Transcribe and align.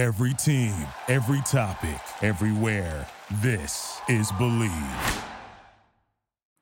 Every 0.00 0.32
team, 0.32 0.74
every 1.08 1.42
topic, 1.42 2.00
everywhere. 2.22 3.06
This 3.42 4.00
is 4.08 4.32
Bleav. 4.32 5.22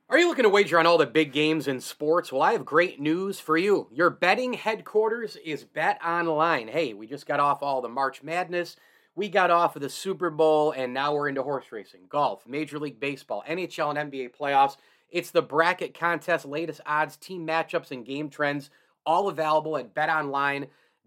Are 0.09 0.19
you 0.19 0.27
looking 0.27 0.43
to 0.43 0.49
wager 0.49 0.77
on 0.77 0.89
all 0.89 0.99
the 0.99 1.07
big 1.07 1.33
games 1.33 1.69
in 1.69 1.81
sports? 1.81 2.33
Well, 2.33 2.43
I 2.43 2.51
have 2.51 2.65
great 2.65 2.99
news 2.99 3.39
for 3.39 3.57
you. 3.57 3.87
Your 3.93 4.11
betting 4.11 4.55
headquarters 4.55 5.37
is 5.37 5.63
Bet 5.63 6.05
Online. 6.05 6.67
Hey, 6.67 6.95
we 6.95 7.07
just 7.07 7.27
got 7.27 7.39
off 7.39 7.63
all 7.63 7.81
the 7.81 7.89
March 7.89 8.25
Madness. 8.25 8.75
We 9.15 9.29
got 9.29 9.53
off 9.53 9.77
of 9.77 9.83
the 9.83 9.89
Super 9.89 10.31
Bowl, 10.31 10.73
and 10.73 10.93
now 10.93 11.15
we're 11.15 11.29
into 11.29 11.45
horse 11.45 11.71
racing, 11.71 12.07
golf, 12.09 12.45
Major 12.45 12.81
League 12.81 12.99
Baseball, 12.99 13.45
NHL, 13.49 13.97
and 13.97 14.11
NBA 14.11 14.37
playoffs. 14.37 14.79
It's 15.11 15.31
the 15.31 15.43
bracket 15.43 15.95
contest, 15.95 16.45
latest 16.45 16.81
odds, 16.85 17.17
team 17.17 17.47
matchups, 17.47 17.93
and 17.93 18.05
game 18.05 18.31
trends, 18.31 18.71
all 19.07 19.29
available 19.29 19.77
at 19.77 19.95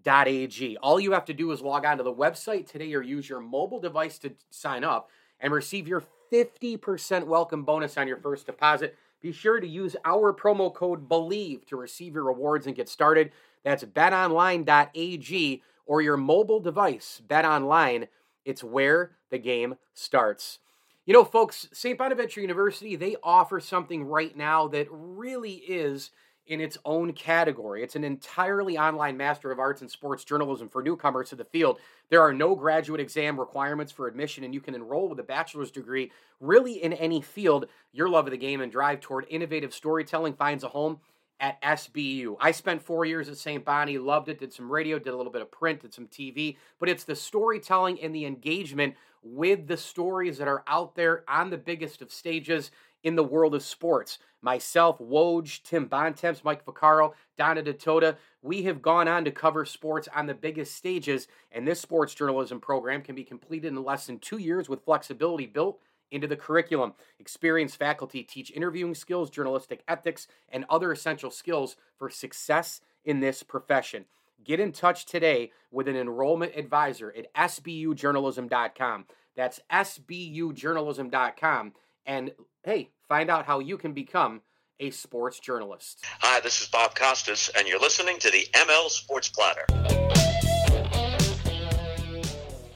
betonline.ag. 0.04 0.78
All 0.78 1.00
you 1.00 1.12
have 1.12 1.26
to 1.26 1.34
do 1.34 1.52
is 1.52 1.62
log 1.62 1.86
on 1.86 1.98
to 1.98 2.04
the 2.04 2.14
website 2.14 2.70
today 2.70 2.94
or 2.94 3.02
use 3.02 3.30
your 3.30 3.40
mobile 3.40 3.80
device 3.80 4.18
to 4.20 4.34
sign 4.50 4.84
up 4.84 5.10
and 5.40 5.54
receive 5.54 5.88
your 5.88 6.04
50% 6.32 7.26
welcome 7.26 7.64
bonus 7.64 7.98
on 7.98 8.08
your 8.08 8.18
first 8.18 8.46
deposit. 8.46 8.96
Be 9.22 9.32
sure 9.32 9.60
to 9.60 9.68
use 9.68 9.96
our 10.06 10.34
promo 10.34 10.74
code 10.74 11.08
BELIEVE 11.08 11.66
to 11.68 11.76
receive 11.76 12.16
your 12.16 12.24
rewards 12.24 12.66
and 12.68 12.76
get 12.76 12.90
started. 12.90 13.32
That's 13.64 13.84
betonline.ag 13.84 15.64
or 15.86 16.02
your 16.02 16.18
mobile 16.18 16.60
device. 16.60 17.22
BetOnline, 17.28 18.08
it's 18.46 18.64
where 18.64 19.12
the 19.30 19.38
game 19.38 19.76
starts. 19.94 20.60
You 21.06 21.14
know, 21.14 21.24
folks, 21.24 21.68
St. 21.74 21.98
Bonaventure 21.98 22.42
University, 22.42 22.96
they 22.96 23.16
offer 23.24 23.60
something 23.60 24.04
right 24.04 24.36
now 24.36 24.68
that 24.70 24.88
really 24.90 25.56
is 25.56 26.12
in 26.52 26.60
its 26.60 26.78
own 26.84 27.14
category. 27.14 27.82
It's 27.82 27.96
an 27.96 28.04
entirely 28.04 28.78
online 28.78 29.16
Master 29.16 29.54
of 29.54 29.60
Arts 29.60 29.82
in 29.82 29.88
Sports 29.88 30.26
Journalism 30.26 30.68
for 30.68 30.84
newcomers 30.84 31.30
to 31.30 31.38
the 31.38 31.46
field. 31.46 31.80
There 32.10 32.22
are 32.22 32.34
no 32.34 32.56
graduate 32.56 33.00
exam 33.00 33.40
requirements 33.40 33.94
for 33.94 34.06
admission, 34.06 34.44
and 34.44 34.54
you 34.54 34.60
can 34.60 34.76
enroll 34.76 35.08
with 35.08 35.20
a 35.22 35.24
bachelor's 35.24 35.72
degree 35.72 36.12
really 36.42 36.84
in 36.84 36.92
any 36.92 37.22
field. 37.22 37.68
Your 37.94 38.10
love 38.10 38.28
of 38.28 38.32
the 38.32 38.38
game 38.38 38.60
and 38.60 38.70
drive 38.70 39.00
toward 39.00 39.28
innovative 39.30 39.74
storytelling 39.74 40.34
finds 40.34 40.66
a 40.66 40.68
home 40.68 41.00
at 41.40 41.60
SBU. 41.62 42.36
I 42.42 42.52
spent 42.52 42.84
four 42.84 43.06
years 43.06 43.30
at 43.30 43.38
St. 43.38 43.64
Bonnie, 43.64 43.98
loved 43.98 44.28
it, 44.28 44.38
did 44.38 44.52
some 44.52 44.70
radio, 44.70 45.00
did 45.00 45.14
a 45.14 45.18
little 45.18 45.32
bit 45.32 45.42
of 45.42 45.52
print, 45.52 45.80
did 45.80 45.94
some 45.94 46.08
TV, 46.08 46.58
but 46.80 46.90
it's 46.90 47.06
the 47.06 47.16
storytelling 47.16 47.98
and 48.02 48.14
the 48.14 48.26
engagement 48.26 48.96
with 49.24 49.68
the 49.68 49.78
stories 49.78 50.38
that 50.38 50.50
are 50.50 50.64
out 50.68 50.96
there 50.96 51.24
on 51.30 51.50
the 51.50 51.58
biggest 51.58 52.02
of 52.02 52.12
stages 52.12 52.72
in 53.04 53.16
the 53.16 53.24
world 53.24 53.56
of 53.56 53.64
sports. 53.64 54.20
Myself, 54.42 55.00
Woj, 55.00 55.62
Tim 55.64 55.86
Bontemps, 55.86 56.44
Mike 56.44 56.66
Vaccaro, 56.66 57.14
Donna 57.38 57.62
Ditota, 57.62 58.18
we 58.42 58.64
have 58.64 58.82
gone 58.82 59.08
on 59.08 59.24
to 59.26 59.32
cover 59.32 59.66
sports 59.66 60.08
on 60.16 60.26
the 60.26 60.34
biggest 60.34 60.76
stages, 60.76 61.28
and 61.52 61.68
this 61.68 61.80
sports 61.80 62.16
journalism 62.16 62.60
program 62.60 63.02
can 63.02 63.16
be 63.16 63.24
completed 63.24 63.68
in 63.68 63.84
less 63.84 64.08
than 64.08 64.18
two 64.18 64.40
years 64.40 64.68
with 64.68 64.84
flexibility 64.84 65.46
built 65.46 65.80
into 66.10 66.28
the 66.28 66.36
curriculum. 66.36 66.94
Experienced 67.20 67.78
faculty 67.78 68.24
teach 68.24 68.52
interviewing 68.52 68.96
skills, 68.96 69.30
journalistic 69.30 69.84
ethics, 69.88 70.28
and 70.50 70.66
other 70.70 70.92
essential 70.92 71.32
skills 71.32 71.76
for 71.98 72.10
success 72.10 72.82
in 73.06 73.20
this 73.20 73.44
profession. 73.44 74.06
Get 74.44 74.60
in 74.60 74.72
touch 74.72 75.06
today 75.06 75.52
with 75.72 75.88
an 75.88 75.96
enrollment 75.96 76.56
advisor 76.56 77.14
at 77.16 77.32
sbujournalism.com. 77.34 79.06
That's 79.36 79.60
sbujournalism.com. 79.72 81.74
And 82.06 82.32
hey, 82.64 82.90
find 83.08 83.30
out 83.30 83.46
how 83.46 83.60
you 83.60 83.78
can 83.78 83.94
become 83.94 84.42
a 84.80 84.90
sports 84.90 85.40
journalist. 85.40 86.04
Hi, 86.20 86.40
this 86.40 86.62
is 86.62 86.68
Bob 86.68 86.96
Costas, 86.96 87.50
and 87.56 87.68
you're 87.68 87.80
listening 87.80 88.18
to 88.20 88.32
the 88.32 88.48
ML 88.54 88.90
Sports 88.90 89.30
Platter. 89.30 89.66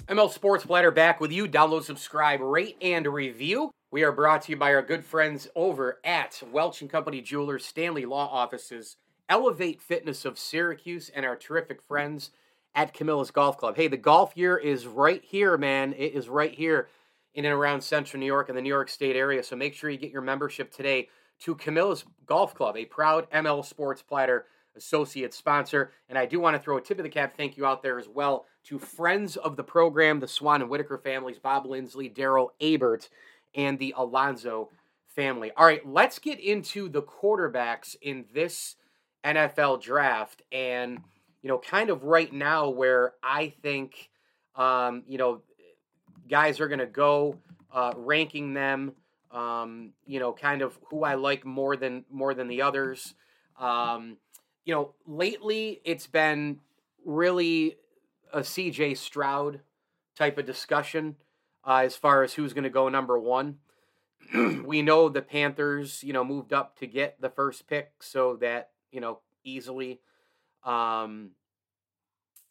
ML 0.08 0.32
Sports 0.32 0.66
Platter 0.66 0.92
back 0.92 1.20
with 1.20 1.32
you. 1.32 1.48
Download, 1.48 1.84
subscribe, 1.84 2.40
rate, 2.42 2.78
and 2.80 3.08
review. 3.08 3.72
We 3.90 4.04
are 4.04 4.12
brought 4.12 4.44
to 4.44 4.52
you 4.52 4.58
by 4.58 4.74
our 4.74 4.84
good 4.84 5.04
friends 5.04 5.48
over 5.56 6.00
at 6.04 6.44
Welch 6.52 6.82
and 6.82 6.90
Company 6.90 7.22
Jewelers, 7.22 7.66
Stanley 7.66 8.06
Law 8.06 8.28
Offices, 8.32 8.98
Elevate 9.28 9.82
Fitness 9.82 10.26
of 10.26 10.38
Syracuse, 10.38 11.10
and 11.10 11.26
our 11.26 11.36
terrific 11.36 11.82
friends 11.82 12.30
at 12.76 12.94
Camillus 12.94 13.32
Golf 13.32 13.58
Club. 13.58 13.78
Hey, 13.78 13.88
the 13.88 13.98
golf 13.98 14.34
year 14.36 14.58
is 14.58 14.86
right 14.86 15.24
here, 15.24 15.58
man. 15.58 15.94
It 15.94 16.14
is 16.14 16.30
right 16.30 16.54
here 16.54 16.88
in 17.36 17.46
and 17.46 17.54
around 17.54 17.82
central 17.82 18.20
New 18.20 18.26
York 18.26 18.50
and 18.50 18.58
the 18.58 18.62
New 18.62 18.70
York 18.70 18.90
State 18.90 19.16
area. 19.16 19.44
So 19.44 19.56
make 19.56 19.76
sure 19.76 19.90
you 19.90 19.98
get 19.98 20.12
your 20.12 20.22
membership 20.22 20.72
today 20.72 21.10
to 21.42 21.56
Camillus 21.56 22.06
Golf 22.26 22.56
Club, 22.56 22.78
a 22.78 22.86
proud 22.86 23.30
ML 23.30 23.64
Sports 23.64 24.02
Platter 24.02 24.46
associate 24.76 25.34
sponsor. 25.34 25.92
And 26.10 26.18
I 26.18 26.26
do 26.26 26.40
want 26.40 26.56
to 26.56 26.62
throw 26.62 26.78
a 26.78 26.82
tip 26.82 26.98
of 26.98 27.04
the 27.04 27.10
cap 27.10 27.36
thank 27.38 27.58
you 27.58 27.66
out 27.66 27.84
there 27.84 28.00
as 28.00 28.08
well 28.08 28.46
to 28.66 28.80
friends 28.80 29.38
of 29.38 29.56
the 29.58 29.64
program, 29.64 30.20
the 30.20 30.28
Swan 30.28 30.62
and 30.62 30.70
Whitaker 30.70 30.98
families, 30.98 31.40
Bob 31.40 31.66
Lindsley, 31.66 32.10
Daryl 32.10 32.50
Abert, 32.62 33.10
and 33.54 33.78
the 33.80 33.94
Alonzo 33.98 34.70
family. 35.08 35.52
All 35.56 35.66
right, 35.66 35.86
let's 35.88 36.20
get 36.20 36.40
into 36.40 36.90
the 36.90 37.02
quarterbacks 37.02 37.96
in 38.02 38.26
this 38.34 38.76
NFL 39.24 39.82
draft. 39.82 40.42
And, 40.52 41.00
you 41.42 41.50
know, 41.50 41.58
kind 41.58 41.90
of 41.90 42.04
right 42.04 42.32
now 42.32 42.70
where 42.70 43.14
I 43.24 43.54
think, 43.62 44.10
um, 44.56 45.04
you 45.08 45.18
know, 45.18 45.42
guys 46.28 46.60
are 46.60 46.68
going 46.68 46.80
to 46.80 46.86
go, 46.86 47.38
uh, 47.72 47.94
ranking 47.96 48.54
them, 48.54 48.94
um, 49.32 49.92
you 50.06 50.20
know, 50.20 50.34
kind 50.34 50.62
of 50.62 50.78
who 50.90 51.04
I 51.04 51.16
like 51.16 51.46
more 51.46 51.76
than 51.76 52.06
more 52.10 52.34
than 52.34 52.48
the 52.48 52.62
others. 52.62 53.14
Um, 53.60 54.18
you 54.64 54.74
know, 54.74 54.94
lately 55.06 55.82
it's 55.84 56.08
been 56.08 56.60
really 57.06 57.76
a 58.34 58.40
CJ 58.40 58.98
Stroud 58.98 59.60
type 60.16 60.38
of 60.38 60.46
discussion 60.46 61.16
uh, 61.66 61.82
as 61.84 61.96
far 61.96 62.24
as 62.24 62.34
who's 62.34 62.54
going 62.54 62.64
to 62.64 62.70
go 62.70 62.90
number 62.90 63.20
one. 63.20 63.58
we 64.66 64.82
know 64.82 65.10
the 65.10 65.22
Panthers, 65.22 66.04
you 66.04 66.14
know, 66.14 66.24
moved 66.24 66.54
up 66.54 66.78
to 66.80 66.88
get 66.88 67.20
the 67.22 67.30
first 67.30 67.68
pick, 67.68 67.92
so 68.00 68.38
that 68.38 68.70
you 68.92 69.00
know 69.02 69.20
easily, 69.44 70.00
um, 70.64 71.32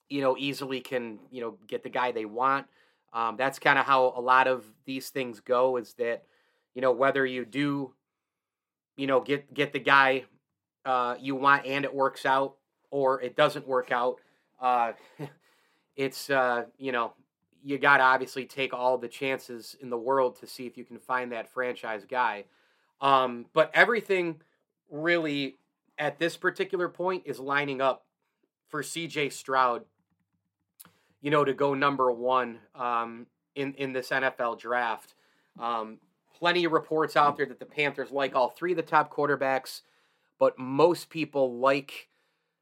you 0.09 0.21
know, 0.21 0.37
easily 0.39 0.81
can 0.81 1.19
you 1.31 1.41
know 1.41 1.59
get 1.67 1.83
the 1.83 1.89
guy 1.89 2.13
they 2.13 2.25
want. 2.25 2.67
Um, 3.15 3.37
that's 3.37 3.59
kind 3.59 3.79
of 3.79 3.87
how 3.87 4.13
a 4.17 4.21
lot 4.21 4.49
of 4.49 4.65
these 4.85 5.09
things 5.09 5.41
go. 5.41 5.77
Is 5.77 5.95
that 5.95 6.25
you 6.75 6.83
know 6.83 6.93
whether 6.93 7.25
you 7.25 7.45
do, 7.45 7.95
you 8.97 9.07
know, 9.07 9.21
get 9.21 9.55
get 9.55 9.73
the 9.73 9.79
guy 9.79 10.25
uh, 10.85 11.15
you 11.21 11.37
want 11.37 11.65
and 11.65 11.85
it 11.85 11.95
works 11.95 12.27
out, 12.27 12.57
or 12.91 13.23
it 13.23 13.37
doesn't 13.37 13.67
work 13.67 13.93
out. 13.93 14.17
Uh, 14.61 14.93
it's 15.97 16.29
uh, 16.29 16.65
you 16.77 16.93
know 16.93 17.15
you 17.65 17.79
got 17.79 17.97
to 17.97 18.03
obviously 18.03 18.45
take 18.45 18.75
all 18.75 18.99
the 18.99 19.09
chances 19.09 19.75
in 19.81 19.89
the 19.89 19.97
world 19.97 20.39
to 20.41 20.47
see 20.47 20.67
if 20.67 20.77
you 20.77 20.85
can 20.85 20.99
find 20.99 21.33
that 21.33 21.49
franchise 21.49 22.05
guy. 22.05 22.45
Um, 23.01 23.47
but 23.55 23.71
everything 23.73 24.43
really 24.91 25.57
at 25.99 26.19
this 26.19 26.37
particular 26.37 26.89
point 26.89 27.23
is 27.25 27.39
lining 27.39 27.81
up 27.81 28.05
for 28.69 28.83
CJ 28.83 29.33
Stroud 29.33 29.85
you 31.25 31.31
know, 31.31 31.43
to 31.43 31.55
go 31.55 31.73
number 31.73 32.13
one 32.13 32.59
um, 32.75 33.27
in 33.55 33.73
in 33.75 33.95
this 33.95 34.11
NFL 34.11 34.61
draft. 34.61 35.15
Um, 35.59 35.97
plenty 36.39 36.65
of 36.65 36.73
reports 36.73 37.17
out 37.17 37.39
there 37.39 37.47
that 37.47 37.59
the 37.59 37.65
Panthers 37.65 38.11
like 38.11 38.37
all 38.37 38.51
three 38.51 38.73
of 38.73 38.77
the 38.77 38.83
top 38.83 39.11
quarterbacks, 39.11 39.81
but 40.39 40.59
most 40.59 41.09
people 41.09 41.59
like 41.59 42.09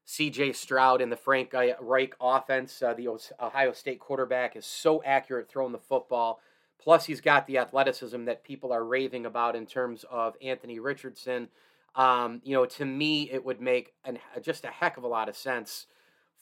C.J. 0.05 0.53
Stroud 0.53 1.01
in 1.01 1.09
the 1.09 1.17
Frank 1.17 1.53
Reich 1.53 2.15
offense. 2.21 2.81
Uh, 2.81 2.93
the 2.93 3.09
Ohio 3.41 3.73
State 3.73 3.99
quarterback 3.99 4.55
is 4.55 4.65
so 4.65 5.03
accurate 5.03 5.49
throwing 5.49 5.73
the 5.73 5.77
football. 5.77 6.39
Plus, 6.81 7.05
he's 7.05 7.19
got 7.19 7.47
the 7.47 7.57
athleticism 7.57 8.23
that 8.25 8.45
people 8.45 8.71
are 8.71 8.85
raving 8.85 9.25
about 9.25 9.57
in 9.57 9.65
terms 9.65 10.05
of 10.09 10.35
Anthony 10.41 10.79
Richardson. 10.79 11.49
Um, 11.95 12.41
you 12.45 12.55
know, 12.55 12.65
to 12.65 12.85
me, 12.85 13.29
it 13.29 13.43
would 13.43 13.59
make 13.59 13.91
an, 14.05 14.19
just 14.41 14.63
a 14.63 14.69
heck 14.69 14.95
of 14.95 15.03
a 15.03 15.07
lot 15.07 15.27
of 15.27 15.35
sense 15.35 15.87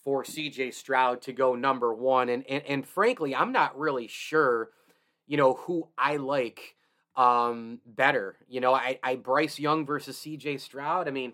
for 0.03 0.23
CJ 0.23 0.73
Stroud 0.73 1.22
to 1.23 1.34
go 1.34 1.56
number 1.56 1.94
one. 1.94 2.29
And, 2.29 2.44
and, 2.50 2.63
and 2.66 2.88
frankly, 2.88 3.35
I'm 3.35 3.51
not 3.51 3.78
really 3.78 4.08
sure, 4.08 4.70
you 5.28 5.37
know, 5.37 5.53
who 5.53 5.87
I 5.97 6.17
like 6.17 6.75
um, 7.16 7.79
better. 7.85 8.37
You 8.47 8.61
know, 8.61 8.73
I, 8.73 8.99
I 9.03 9.16
Bryce 9.16 9.59
Young 9.59 9.85
versus 9.85 10.17
CJ 10.17 10.59
Stroud. 10.59 11.08
I 11.08 11.11
mean, 11.11 11.34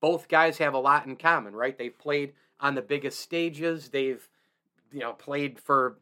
both 0.00 0.28
guys 0.28 0.58
have 0.58 0.74
a 0.74 0.78
lot 0.78 1.06
in 1.06 1.16
common, 1.16 1.54
right? 1.54 1.76
They've 1.76 1.96
played 1.96 2.34
on 2.60 2.74
the 2.74 2.82
biggest 2.82 3.20
stages. 3.20 3.88
They've, 3.88 4.26
you 4.92 5.00
know, 5.00 5.12
played 5.12 5.58
for 5.58 5.96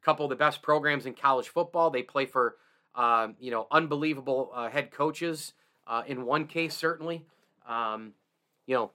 a 0.00 0.04
couple 0.04 0.24
of 0.24 0.30
the 0.30 0.36
best 0.36 0.62
programs 0.62 1.06
in 1.06 1.14
college 1.14 1.48
football. 1.48 1.90
They 1.90 2.02
play 2.02 2.26
for, 2.26 2.56
uh, 2.94 3.28
you 3.38 3.50
know, 3.50 3.66
unbelievable 3.70 4.50
uh, 4.54 4.70
head 4.70 4.90
coaches. 4.90 5.52
Uh, 5.86 6.02
in 6.06 6.24
one 6.24 6.46
case, 6.46 6.74
certainly, 6.74 7.26
um, 7.68 8.12
you 8.66 8.74
know, 8.74 8.90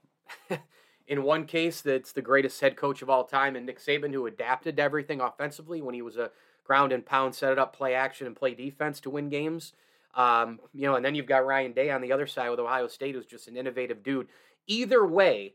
in 1.08 1.24
one 1.24 1.46
case, 1.46 1.82
that's 1.82 2.12
the 2.12 2.22
greatest 2.22 2.60
head 2.60 2.76
coach 2.76 3.02
of 3.02 3.10
all 3.10 3.24
time, 3.24 3.56
and 3.56 3.66
Nick 3.66 3.80
Saban, 3.80 4.14
who 4.14 4.26
adapted 4.28 4.78
to 4.78 4.84
everything 4.84 5.22
offensively 5.22 5.82
when 5.82 5.96
he 5.96 6.02
was 6.02 6.18
a 6.18 6.32
ground 6.66 6.92
and 6.92 7.06
pound, 7.06 7.34
set 7.34 7.54
it 7.54 7.60
up, 7.60 7.76
play 7.76 7.94
action, 7.94 8.28
and 8.28 8.36
play 8.36 8.54
defense 8.54 9.00
to 9.00 9.10
win 9.10 9.30
games. 9.30 9.74
Um, 10.16 10.60
you 10.74 10.86
know, 10.86 10.96
and 10.96 11.06
then 11.06 11.16
you've 11.16 11.26
got 11.26 11.46
Ryan 11.46 11.72
Day 11.72 11.92
on 11.92 12.02
the 12.02 12.12
other 12.12 12.28
side 12.28 12.50
with 12.50 12.60
Ohio 12.60 12.88
State, 12.88 13.16
who's 13.16 13.26
just 13.26 13.48
an 13.48 13.56
innovative 13.56 14.04
dude. 14.04 14.28
Either 14.66 15.06
way, 15.06 15.54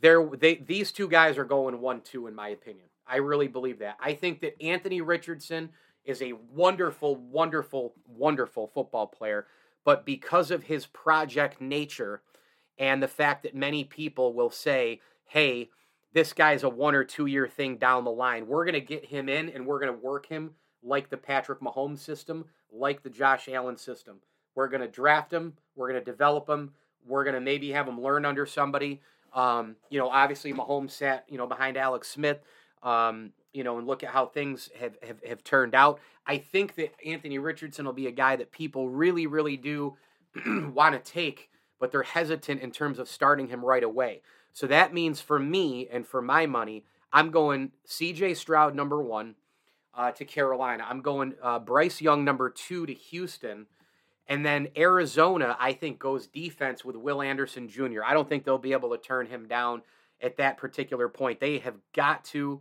they 0.00 0.54
these 0.54 0.92
two 0.92 1.08
guys 1.08 1.36
are 1.36 1.44
going 1.44 1.80
one 1.80 2.00
two 2.00 2.26
in 2.26 2.34
my 2.34 2.48
opinion. 2.48 2.86
I 3.06 3.16
really 3.16 3.48
believe 3.48 3.80
that. 3.80 3.96
I 4.00 4.14
think 4.14 4.40
that 4.40 4.60
Anthony 4.62 5.00
Richardson 5.00 5.70
is 6.04 6.22
a 6.22 6.34
wonderful, 6.54 7.16
wonderful, 7.16 7.94
wonderful 8.06 8.68
football 8.68 9.06
player, 9.06 9.46
but 9.84 10.06
because 10.06 10.50
of 10.50 10.62
his 10.62 10.86
project 10.86 11.60
nature 11.60 12.22
and 12.78 13.02
the 13.02 13.08
fact 13.08 13.42
that 13.42 13.54
many 13.54 13.84
people 13.84 14.32
will 14.32 14.50
say, 14.50 15.00
hey, 15.26 15.70
this 16.12 16.32
guy's 16.32 16.62
a 16.62 16.68
one 16.68 16.94
or 16.94 17.04
two 17.04 17.26
year 17.26 17.46
thing 17.46 17.76
down 17.76 18.04
the 18.04 18.10
line, 18.10 18.46
we're 18.46 18.64
going 18.64 18.74
to 18.74 18.80
get 18.80 19.04
him 19.04 19.28
in 19.28 19.48
and 19.48 19.66
we're 19.66 19.80
going 19.80 19.92
to 19.92 20.06
work 20.06 20.26
him 20.26 20.52
like 20.82 21.10
the 21.10 21.16
Patrick 21.16 21.60
Mahomes 21.60 21.98
system, 21.98 22.44
like 22.72 23.02
the 23.02 23.10
Josh 23.10 23.48
Allen 23.48 23.76
system. 23.76 24.20
We're 24.54 24.68
going 24.68 24.80
to 24.80 24.88
draft 24.88 25.32
him, 25.32 25.54
we're 25.76 25.90
going 25.90 26.02
to 26.02 26.10
develop 26.10 26.48
him, 26.48 26.72
we're 27.06 27.24
going 27.24 27.34
to 27.34 27.40
maybe 27.40 27.70
have 27.72 27.86
him 27.86 28.00
learn 28.00 28.24
under 28.24 28.46
somebody. 28.46 29.00
Um, 29.32 29.76
you 29.90 29.98
know, 29.98 30.08
obviously 30.08 30.52
Mahomes 30.52 30.92
sat, 30.92 31.24
you 31.28 31.36
know, 31.38 31.46
behind 31.46 31.76
Alex 31.76 32.08
Smith. 32.08 32.40
Um, 32.82 33.32
you 33.52 33.64
know, 33.64 33.78
and 33.78 33.86
look 33.86 34.02
at 34.04 34.10
how 34.10 34.26
things 34.26 34.70
have, 34.78 34.96
have, 35.02 35.22
have 35.26 35.42
turned 35.42 35.74
out. 35.74 36.00
I 36.26 36.38
think 36.38 36.74
that 36.76 36.94
Anthony 37.04 37.38
Richardson 37.38 37.86
will 37.86 37.92
be 37.92 38.06
a 38.06 38.12
guy 38.12 38.36
that 38.36 38.52
people 38.52 38.88
really, 38.88 39.26
really 39.26 39.56
do 39.56 39.96
want 40.46 40.94
to 40.94 41.12
take, 41.12 41.50
but 41.78 41.92
they're 41.92 42.02
hesitant 42.02 42.60
in 42.60 42.70
terms 42.70 42.98
of 42.98 43.08
starting 43.08 43.48
him 43.48 43.64
right 43.64 43.82
away. 43.82 44.22
So 44.52 44.66
that 44.66 44.92
means 44.92 45.20
for 45.20 45.38
me 45.38 45.88
and 45.90 46.06
for 46.06 46.20
my 46.20 46.46
money, 46.46 46.84
I'm 47.12 47.30
going 47.30 47.72
CJ 47.86 48.36
Stroud 48.36 48.74
number 48.74 49.02
one 49.02 49.36
uh, 49.94 50.12
to 50.12 50.24
Carolina. 50.24 50.86
I'm 50.88 51.00
going 51.00 51.34
uh, 51.42 51.58
Bryce 51.58 52.00
Young 52.00 52.24
number 52.24 52.50
two 52.50 52.86
to 52.86 52.92
Houston. 52.92 53.66
And 54.26 54.44
then 54.44 54.68
Arizona, 54.76 55.56
I 55.58 55.72
think, 55.72 55.98
goes 55.98 56.26
defense 56.26 56.84
with 56.84 56.96
Will 56.96 57.22
Anderson 57.22 57.68
Jr. 57.68 58.04
I 58.04 58.12
don't 58.12 58.28
think 58.28 58.44
they'll 58.44 58.58
be 58.58 58.72
able 58.72 58.90
to 58.90 58.98
turn 58.98 59.26
him 59.26 59.48
down 59.48 59.82
at 60.20 60.36
that 60.36 60.58
particular 60.58 61.08
point. 61.08 61.40
They 61.40 61.58
have 61.58 61.76
got 61.94 62.24
to 62.26 62.60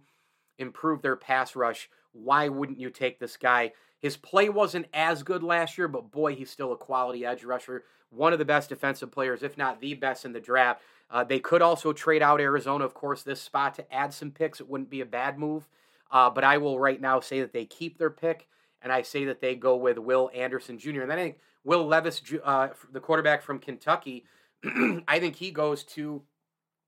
improve 0.58 1.02
their 1.02 1.18
pass 1.18 1.56
rush. 1.56 1.90
Why 2.14 2.48
wouldn't 2.48 2.80
you 2.80 2.90
take 2.90 3.20
this 3.20 3.36
guy? 3.36 3.74
His 4.00 4.18
play 4.18 4.50
wasn't 4.50 4.88
as 4.94 5.24
good 5.24 5.44
last 5.44 5.78
year, 5.78 5.88
but 5.88 6.12
boy, 6.12 6.36
he's 6.36 6.52
still 6.52 6.72
a 6.72 6.78
quality 6.78 7.26
edge 7.26 7.44
rusher. 7.44 7.84
One 8.10 8.32
of 8.32 8.40
the 8.40 8.46
best 8.46 8.70
defensive 8.70 9.12
players, 9.12 9.44
if 9.44 9.58
not 9.58 9.82
the 9.82 9.94
best 9.96 10.24
in 10.24 10.34
the 10.34 10.40
draft. 10.40 10.82
Uh, 11.10 11.24
they 11.24 11.40
could 11.40 11.62
also 11.62 11.94
trade 11.94 12.22
out 12.22 12.42
Arizona, 12.42 12.86
of 12.86 12.94
course, 12.94 13.24
this 13.24 13.42
spot 13.42 13.76
to 13.76 13.94
add 13.94 14.14
some 14.14 14.32
picks. 14.32 14.60
It 14.60 14.70
wouldn't 14.70 14.90
be 14.90 15.02
a 15.02 15.06
bad 15.06 15.40
move. 15.40 15.68
Uh, 16.12 16.30
but 16.30 16.44
I 16.44 16.58
will 16.58 16.80
right 16.80 17.00
now 17.00 17.20
say 17.20 17.42
that 17.42 17.54
they 17.54 17.66
keep 17.66 17.98
their 17.98 18.10
pick, 18.10 18.48
and 18.82 18.92
I 18.92 19.02
say 19.02 19.26
that 19.26 19.42
they 19.42 19.56
go 19.56 19.76
with 19.76 19.98
Will 19.98 20.30
Anderson 20.34 20.78
Jr. 20.78 21.02
And 21.02 21.12
then 21.12 21.20
I 21.20 21.24
think 21.24 21.38
Will 21.64 21.86
Levis, 21.86 22.22
uh, 22.44 22.70
the 22.92 23.00
quarterback 23.00 23.42
from 23.42 23.60
Kentucky, 23.60 24.26
I 25.08 25.20
think 25.20 25.36
he 25.36 25.52
goes 25.52 25.84
to 25.86 26.22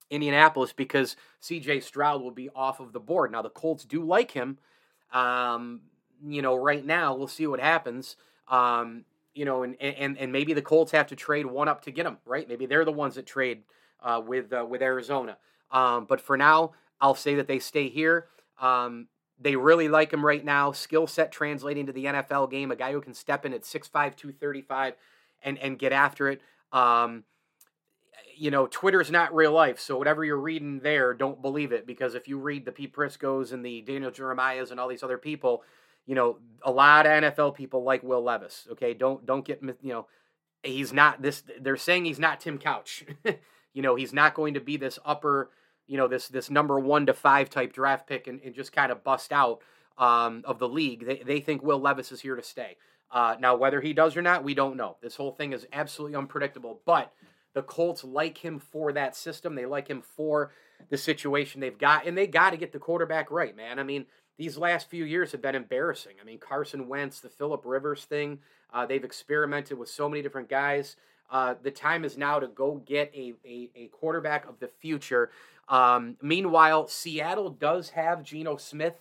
Indianapolis 0.10 0.74
because 0.74 1.16
C.J. 1.40 1.82
Stroud 1.82 2.22
will 2.22 2.32
be 2.32 2.50
off 2.56 2.80
of 2.80 2.94
the 2.94 3.00
board. 3.00 3.32
Now 3.32 3.42
the 3.42 3.50
Colts 3.50 3.86
do 3.86 4.04
like 4.04 4.32
him. 4.32 4.58
Um, 5.12 5.82
you 6.26 6.42
know, 6.42 6.56
right 6.56 6.86
now 6.86 7.16
we'll 7.16 7.28
see 7.28 7.48
what 7.48 7.60
happens. 7.60 8.16
Um, 8.48 9.06
you 9.34 9.46
know, 9.46 9.64
and, 9.64 9.76
and 9.82 10.18
and 10.18 10.32
maybe 10.32 10.54
the 10.54 10.62
Colts 10.62 10.92
have 10.92 11.08
to 11.08 11.16
trade 11.16 11.46
one 11.46 11.68
up 11.68 11.84
to 11.84 11.92
get 11.92 12.06
him. 12.06 12.18
Right? 12.26 12.48
Maybe 12.48 12.66
they're 12.66 12.86
the 12.86 12.92
ones 12.92 13.16
that 13.16 13.26
trade 13.26 13.64
uh, 14.02 14.22
with 14.26 14.52
uh, 14.52 14.66
with 14.68 14.82
Arizona. 14.82 15.38
Um, 15.72 16.06
but 16.06 16.20
for 16.20 16.36
now, 16.36 16.72
I'll 17.00 17.16
say 17.16 17.36
that 17.36 17.48
they 17.48 17.60
stay 17.60 17.90
here. 17.90 18.28
Um, 18.60 19.08
they 19.40 19.56
really 19.56 19.88
like 19.88 20.12
him 20.12 20.26
right 20.26 20.44
now. 20.44 20.72
Skill 20.72 21.08
set 21.08 21.32
translating 21.32 21.86
to 21.86 21.94
the 21.94 22.06
NFL 22.06 22.52
game. 22.52 22.72
A 22.72 22.76
guy 22.76 22.92
who 22.92 23.02
can 23.02 23.14
step 23.14 23.46
in 23.46 23.54
at 23.54 23.62
6'5", 23.62 23.92
235 23.92 24.96
and 25.44 25.58
and 25.60 25.80
get 25.80 25.94
after 25.94 26.30
it. 26.30 26.42
Um, 26.72 27.24
you 28.36 28.52
know, 28.52 28.68
Twitter's 28.68 29.12
not 29.12 29.36
real 29.36 29.52
life, 29.52 29.80
so 29.80 29.98
whatever 29.98 30.24
you're 30.24 30.40
reading 30.40 30.80
there, 30.80 31.14
don't 31.14 31.42
believe 31.42 31.74
it 31.74 31.86
because 31.86 32.16
if 32.16 32.28
you 32.28 32.38
read 32.38 32.64
the 32.64 32.72
Pete 32.72 32.94
Priscos 32.94 33.52
and 33.52 33.66
the 33.66 33.82
Daniel 33.82 34.12
Jeremiahs 34.12 34.72
and 34.72 34.80
all 34.80 34.88
these 34.88 35.04
other 35.04 35.18
people, 35.18 35.64
you 36.06 36.16
know, 36.16 36.38
a 36.64 36.72
lot 36.72 37.06
of 37.06 37.12
NFL 37.24 37.56
people 37.56 37.84
like 37.84 38.04
Will 38.04 38.24
Levis. 38.24 38.68
Okay, 38.72 38.94
don't 38.94 39.26
don't 39.26 39.46
get 39.46 39.62
you 39.62 39.94
know, 39.94 40.08
he's 40.64 40.94
not 40.94 41.22
this. 41.22 41.44
They're 41.60 41.78
saying 41.78 42.06
he's 42.06 42.20
not 42.20 42.40
Tim 42.40 42.58
Couch. 42.58 43.06
you 43.74 43.82
know, 43.82 43.96
he's 43.96 44.14
not 44.14 44.34
going 44.34 44.56
to 44.56 44.60
be 44.60 44.78
this 44.78 45.00
upper, 45.06 45.52
you 45.88 45.98
know, 45.98 46.08
this 46.08 46.28
this 46.28 46.50
number 46.50 46.80
one 46.80 47.06
to 47.06 47.14
five 47.14 47.50
type 47.50 47.74
draft 47.74 48.08
pick 48.08 48.28
and, 48.28 48.42
and 48.44 48.56
just 48.56 48.72
kind 48.72 48.92
of 48.92 49.04
bust 49.04 49.32
out 49.32 49.62
um, 49.98 50.42
of 50.46 50.60
the 50.60 50.70
league. 50.70 51.06
They 51.06 51.22
they 51.26 51.40
think 51.40 51.64
Will 51.64 51.80
Levis 51.80 52.12
is 52.12 52.22
here 52.22 52.36
to 52.36 52.44
stay. 52.44 52.78
Uh, 53.12 53.36
now, 53.40 53.56
whether 53.56 53.82
he 53.82 53.94
does 53.94 54.16
or 54.16 54.22
not, 54.22 54.44
we 54.44 54.54
don't 54.54 54.78
know. 54.78 54.98
This 55.02 55.16
whole 55.16 55.32
thing 55.32 55.54
is 55.54 55.66
absolutely 55.74 56.16
unpredictable, 56.16 56.82
but 56.86 57.12
the 57.54 57.64
Colts 57.64 58.04
like 58.04 58.38
him 58.38 58.60
for 58.60 58.94
that 58.94 59.16
system. 59.16 59.56
They 59.56 59.66
like 59.66 59.88
him 59.88 60.02
for 60.02 60.52
the 60.90 60.98
situation 60.98 61.60
they've 61.60 61.78
got, 61.78 62.06
and 62.06 62.18
they 62.18 62.28
got 62.28 62.52
to 62.52 62.58
get 62.58 62.72
the 62.72 62.80
quarterback 62.80 63.32
right, 63.32 63.56
man. 63.56 63.80
I 63.80 63.84
mean, 63.84 64.06
these 64.40 64.58
last 64.58 64.90
few 64.90 65.04
years 65.04 65.34
have 65.34 65.42
been 65.42 65.54
embarrassing. 65.54 66.14
I 66.20 66.24
mean, 66.24 66.40
Carson 66.40 66.88
Wentz, 66.88 67.20
the 67.20 67.28
Philip 67.28 67.64
Rivers 67.66 68.06
thing, 68.06 68.40
uh, 68.74 68.86
they've 68.86 69.04
experimented 69.04 69.78
with 69.78 69.90
so 69.90 70.08
many 70.08 70.22
different 70.22 70.48
guys. 70.48 70.96
Uh, 71.30 71.56
the 71.62 71.70
time 71.70 72.06
is 72.06 72.18
now 72.18 72.40
to 72.40 72.48
go 72.48 72.82
get 72.86 73.12
a, 73.14 73.34
a, 73.46 73.70
a 73.76 73.88
quarterback 73.88 74.48
of 74.48 74.58
the 74.62 74.70
future. 74.70 75.30
Um, 75.68 76.16
meanwhile, 76.22 76.88
Seattle 76.88 77.50
does 77.50 77.90
have 77.90 78.24
Geno 78.24 78.56
Smith, 78.56 78.96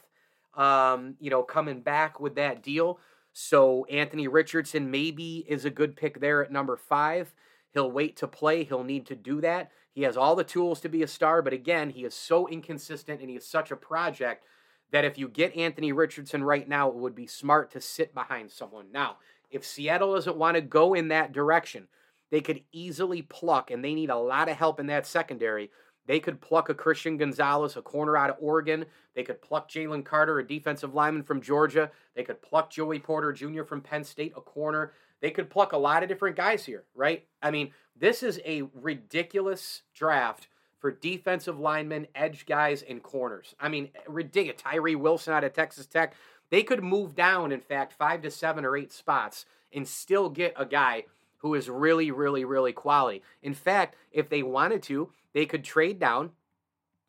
um, 0.54 1.14
you 1.20 1.30
know, 1.30 1.44
coming 1.44 1.82
back 1.82 2.18
with 2.18 2.34
that 2.34 2.60
deal. 2.60 2.98
So 3.32 3.84
Anthony 3.84 4.26
Richardson 4.26 4.90
maybe 4.90 5.46
is 5.48 5.64
a 5.64 5.70
good 5.70 5.94
pick 5.94 6.18
there 6.18 6.44
at 6.44 6.50
number 6.50 6.76
five. 6.76 7.32
He'll 7.72 7.92
wait 7.92 8.16
to 8.16 8.26
play. 8.26 8.64
He'll 8.64 8.82
need 8.82 9.06
to 9.06 9.14
do 9.14 9.40
that. 9.42 9.70
He 9.92 10.02
has 10.02 10.16
all 10.16 10.34
the 10.34 10.42
tools 10.42 10.80
to 10.80 10.88
be 10.88 11.04
a 11.04 11.08
star, 11.08 11.42
but 11.42 11.52
again, 11.52 11.90
he 11.90 12.04
is 12.04 12.14
so 12.14 12.48
inconsistent 12.48 13.20
and 13.20 13.30
he 13.30 13.36
is 13.36 13.46
such 13.46 13.70
a 13.70 13.76
project 13.76 14.44
that 14.90 15.04
if 15.04 15.18
you 15.18 15.28
get 15.28 15.56
Anthony 15.56 15.92
Richardson 15.92 16.42
right 16.42 16.68
now, 16.68 16.88
it 16.88 16.96
would 16.96 17.14
be 17.14 17.26
smart 17.26 17.70
to 17.72 17.80
sit 17.80 18.14
behind 18.14 18.50
someone. 18.50 18.86
Now, 18.92 19.16
if 19.50 19.64
Seattle 19.64 20.14
doesn't 20.14 20.36
want 20.36 20.56
to 20.56 20.60
go 20.60 20.94
in 20.94 21.08
that 21.08 21.32
direction, 21.32 21.88
they 22.30 22.40
could 22.40 22.62
easily 22.72 23.22
pluck, 23.22 23.70
and 23.70 23.84
they 23.84 23.94
need 23.94 24.10
a 24.10 24.16
lot 24.16 24.48
of 24.48 24.56
help 24.56 24.80
in 24.80 24.86
that 24.86 25.06
secondary. 25.06 25.70
They 26.06 26.20
could 26.20 26.40
pluck 26.40 26.68
a 26.70 26.74
Christian 26.74 27.18
Gonzalez, 27.18 27.76
a 27.76 27.82
corner 27.82 28.16
out 28.16 28.30
of 28.30 28.36
Oregon. 28.40 28.86
They 29.14 29.24
could 29.24 29.42
pluck 29.42 29.70
Jalen 29.70 30.04
Carter, 30.04 30.38
a 30.38 30.46
defensive 30.46 30.94
lineman 30.94 31.22
from 31.22 31.42
Georgia. 31.42 31.90
They 32.14 32.24
could 32.24 32.40
pluck 32.40 32.70
Joey 32.70 32.98
Porter 32.98 33.32
Jr. 33.32 33.62
from 33.62 33.82
Penn 33.82 34.04
State, 34.04 34.32
a 34.36 34.40
corner. 34.40 34.92
They 35.20 35.30
could 35.30 35.50
pluck 35.50 35.72
a 35.72 35.78
lot 35.78 36.02
of 36.02 36.08
different 36.08 36.36
guys 36.36 36.64
here, 36.64 36.84
right? 36.94 37.26
I 37.42 37.50
mean, 37.50 37.72
this 37.94 38.22
is 38.22 38.40
a 38.44 38.62
ridiculous 38.74 39.82
draft 39.94 40.48
for 40.78 40.90
defensive 40.90 41.58
linemen, 41.58 42.06
edge 42.14 42.46
guys, 42.46 42.82
and 42.82 43.02
corners. 43.02 43.54
I 43.60 43.68
mean, 43.68 43.90
ridiculous. 44.06 44.60
Tyree 44.60 44.94
Wilson 44.94 45.34
out 45.34 45.44
of 45.44 45.52
Texas 45.52 45.86
Tech. 45.86 46.14
They 46.50 46.62
could 46.62 46.82
move 46.82 47.14
down, 47.14 47.52
in 47.52 47.60
fact, 47.60 47.92
five 47.92 48.22
to 48.22 48.30
seven 48.30 48.64
or 48.64 48.76
eight 48.76 48.92
spots 48.92 49.44
and 49.72 49.86
still 49.86 50.30
get 50.30 50.54
a 50.56 50.64
guy 50.64 51.04
who 51.38 51.54
is 51.54 51.68
really, 51.68 52.10
really, 52.10 52.44
really 52.44 52.72
quality. 52.72 53.22
In 53.42 53.54
fact, 53.54 53.96
if 54.12 54.28
they 54.28 54.42
wanted 54.42 54.82
to, 54.84 55.10
they 55.34 55.46
could 55.46 55.64
trade 55.64 55.98
down 55.98 56.30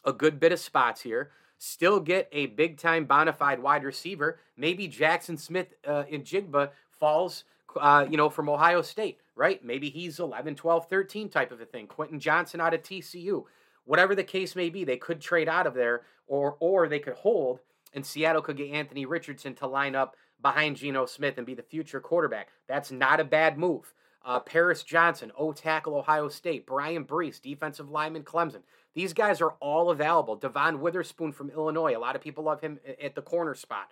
a 0.04 0.14
good 0.14 0.40
bit 0.40 0.52
of 0.52 0.60
spots 0.60 1.02
here, 1.02 1.32
still 1.58 2.00
get 2.00 2.28
a 2.32 2.48
big 2.48 2.78
time 2.78 3.06
bona 3.06 3.34
fide 3.34 3.62
wide 3.62 3.84
receiver. 3.84 4.40
Maybe 4.58 4.88
Jackson 4.88 5.38
Smith-Njigba 5.38 6.70
falls 7.00 7.44
uh, 7.80 8.06
you 8.10 8.18
know, 8.18 8.30
from 8.30 8.50
Ohio 8.50 8.82
State, 8.82 9.20
right? 9.36 9.64
Maybe 9.64 9.90
he's 9.90 10.20
11, 10.20 10.56
12, 10.56 10.90
13 10.90 11.30
type 11.30 11.52
of 11.52 11.62
a 11.62 11.66
thing. 11.66 11.88
Quentin 11.88 12.20
Johnston 12.20 12.62
out 12.62 12.74
of 12.74 12.82
TCU. 12.82 13.44
Whatever 13.90 14.14
the 14.14 14.24
case 14.24 14.56
may 14.56 14.70
be, 14.70 14.84
they 14.84 14.98
could 14.98 15.20
trade 15.20 15.50
out 15.50 15.66
of 15.66 15.74
there 15.74 16.04
or 16.28 16.56
or 16.60 16.88
they 16.88 17.00
could 17.00 17.16
hold 17.16 17.60
and 17.94 18.06
Seattle 18.06 18.44
could 18.44 18.58
get 18.58 18.72
Anthony 18.72 19.08
Richardson 19.08 19.56
to 19.56 19.68
line 19.68 19.96
up 19.96 20.16
behind 20.42 20.78
Geno 20.78 21.08
Smith 21.08 21.38
and 21.38 21.46
be 21.46 21.56
the 21.56 21.64
future 21.64 22.00
quarterback. 22.00 22.50
That's 22.68 22.92
not 22.92 23.20
a 23.20 23.24
bad 23.24 23.58
move. 23.58 23.94
Uh, 24.24 24.40
Paris 24.40 24.84
Johnson, 24.84 25.32
O 25.36 25.54
tackle 25.54 25.96
Ohio 25.96 26.30
State, 26.30 26.68
Bryan 26.68 27.04
Bresee, 27.04 27.42
defensive 27.42 27.90
lineman 27.90 28.24
Clemson. 28.24 28.62
These 28.94 29.14
guys 29.14 29.42
are 29.42 29.56
all 29.60 29.90
available. 29.90 30.36
Devon 30.36 30.82
Witherspoon 30.82 31.32
from 31.32 31.50
Illinois. 31.50 31.96
A 31.96 32.00
lot 32.00 32.16
of 32.16 32.22
people 32.22 32.44
love 32.44 32.62
him 32.62 32.80
at 33.02 33.16
the 33.16 33.22
corner 33.24 33.56
spot 33.56 33.90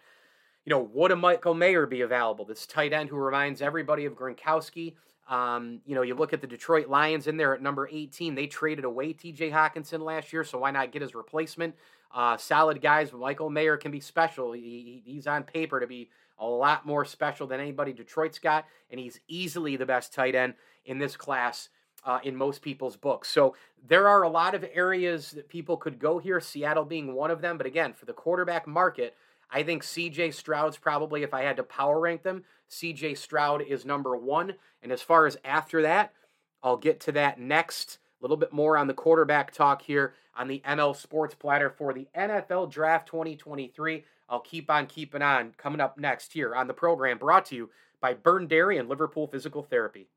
you 0.67 0.71
know, 0.71 0.89
would 0.93 1.13
a 1.13 1.15
Michael 1.15 1.53
Mayer 1.53 1.85
be 1.85 2.01
available? 2.01 2.43
This 2.43 2.67
tight 2.67 2.91
end 2.91 3.07
who 3.07 3.15
reminds 3.15 3.61
everybody 3.61 4.03
of 4.03 4.15
Gronkowski. 4.15 4.95
Um, 5.27 5.81
you 5.85 5.95
know, 5.95 6.01
you 6.01 6.15
look 6.15 6.33
at 6.33 6.41
the 6.41 6.47
Detroit 6.47 6.87
Lions 6.87 7.27
in 7.27 7.37
there 7.37 7.53
at 7.53 7.61
number 7.61 7.89
18. 7.91 8.35
They 8.35 8.47
traded 8.47 8.85
away 8.85 9.13
TJ 9.13 9.51
Hockenson 9.51 9.99
last 9.99 10.31
year, 10.31 10.43
so 10.43 10.59
why 10.59 10.71
not 10.71 10.91
get 10.91 11.01
his 11.01 11.13
replacement? 11.13 11.75
Uh, 12.13 12.37
solid 12.37 12.81
guys. 12.81 13.11
Michael 13.11 13.49
Mayer 13.49 13.77
can 13.77 13.91
be 13.91 13.99
special. 13.99 14.53
He, 14.53 15.01
he's 15.05 15.27
on 15.27 15.43
paper 15.43 15.79
to 15.79 15.87
be 15.87 16.09
a 16.39 16.45
lot 16.45 16.85
more 16.85 17.03
special 17.03 17.47
than 17.47 17.59
anybody 17.59 17.93
Detroit's 17.93 18.39
got, 18.39 18.65
and 18.89 18.99
he's 18.99 19.19
easily 19.27 19.75
the 19.75 19.85
best 19.85 20.13
tight 20.13 20.35
end 20.35 20.53
in 20.85 20.99
this 20.99 21.17
class 21.17 21.69
uh, 22.05 22.19
in 22.23 22.35
most 22.35 22.61
people's 22.61 22.95
books. 22.95 23.29
So 23.29 23.55
there 23.85 24.07
are 24.07 24.23
a 24.23 24.29
lot 24.29 24.55
of 24.55 24.65
areas 24.73 25.31
that 25.31 25.49
people 25.49 25.77
could 25.77 25.99
go 25.99 26.19
here, 26.19 26.39
Seattle 26.39 26.85
being 26.85 27.13
one 27.13 27.31
of 27.31 27.41
them. 27.41 27.57
But 27.57 27.67
again, 27.67 27.93
for 27.93 28.05
the 28.05 28.13
quarterback 28.13 28.67
market, 28.67 29.15
I 29.49 29.63
think 29.63 29.83
CJ 29.83 30.33
Stroud's 30.33 30.77
probably, 30.77 31.23
if 31.23 31.33
I 31.33 31.43
had 31.43 31.57
to 31.57 31.63
power 31.63 31.99
rank 31.99 32.23
them, 32.23 32.43
CJ 32.69 33.17
Stroud 33.17 33.61
is 33.61 33.85
number 33.85 34.15
one. 34.17 34.55
And 34.81 34.91
as 34.91 35.01
far 35.01 35.25
as 35.25 35.37
after 35.45 35.81
that, 35.83 36.13
I'll 36.61 36.77
get 36.77 36.99
to 37.01 37.11
that 37.13 37.39
next. 37.39 37.99
A 38.19 38.23
little 38.23 38.37
bit 38.37 38.51
more 38.51 38.77
on 38.77 38.87
the 38.87 38.93
quarterback 38.93 39.53
talk 39.53 39.81
here 39.81 40.15
on 40.35 40.47
the 40.47 40.61
ML 40.65 40.95
Sports 40.95 41.35
Platter 41.35 41.69
for 41.69 41.93
the 41.93 42.07
NFL 42.17 42.71
Draft 42.71 43.07
2023. 43.07 44.03
I'll 44.29 44.39
keep 44.39 44.69
on 44.69 44.87
keeping 44.87 45.21
on 45.21 45.53
coming 45.57 45.79
up 45.79 45.97
next 45.97 46.33
here 46.33 46.53
on 46.53 46.67
the 46.67 46.73
program 46.73 47.17
brought 47.17 47.45
to 47.47 47.55
you 47.55 47.69
by 48.01 48.13
Byrne 48.13 48.47
Dairy 48.47 48.77
and 48.77 48.89
Liverpool 48.89 49.27
Physical 49.27 49.63
Therapy. 49.63 50.09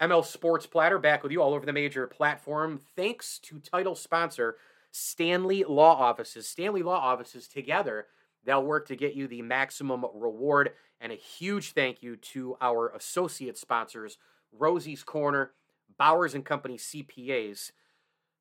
ML 0.00 0.24
Sports 0.24 0.66
Platter 0.66 0.98
back 0.98 1.22
with 1.22 1.30
you 1.30 1.40
all 1.40 1.54
over 1.54 1.64
the 1.64 1.72
major 1.72 2.06
platform. 2.06 2.80
Thanks 2.96 3.38
to 3.40 3.60
title 3.60 3.94
sponsor 3.94 4.56
Stanley 4.94 5.64
Law 5.64 5.96
Offices. 5.96 6.48
Stanley 6.48 6.84
Law 6.84 6.98
Offices 6.98 7.48
together, 7.48 8.06
they'll 8.44 8.62
work 8.62 8.86
to 8.86 8.96
get 8.96 9.14
you 9.14 9.26
the 9.26 9.42
maximum 9.42 10.04
reward. 10.14 10.70
And 11.00 11.10
a 11.10 11.16
huge 11.16 11.72
thank 11.72 12.00
you 12.00 12.14
to 12.16 12.56
our 12.60 12.90
associate 12.90 13.58
sponsors, 13.58 14.18
Rosie's 14.52 15.02
Corner, 15.02 15.50
Bowers 15.98 16.34
and 16.34 16.44
Company 16.44 16.78
CPAs, 16.78 17.72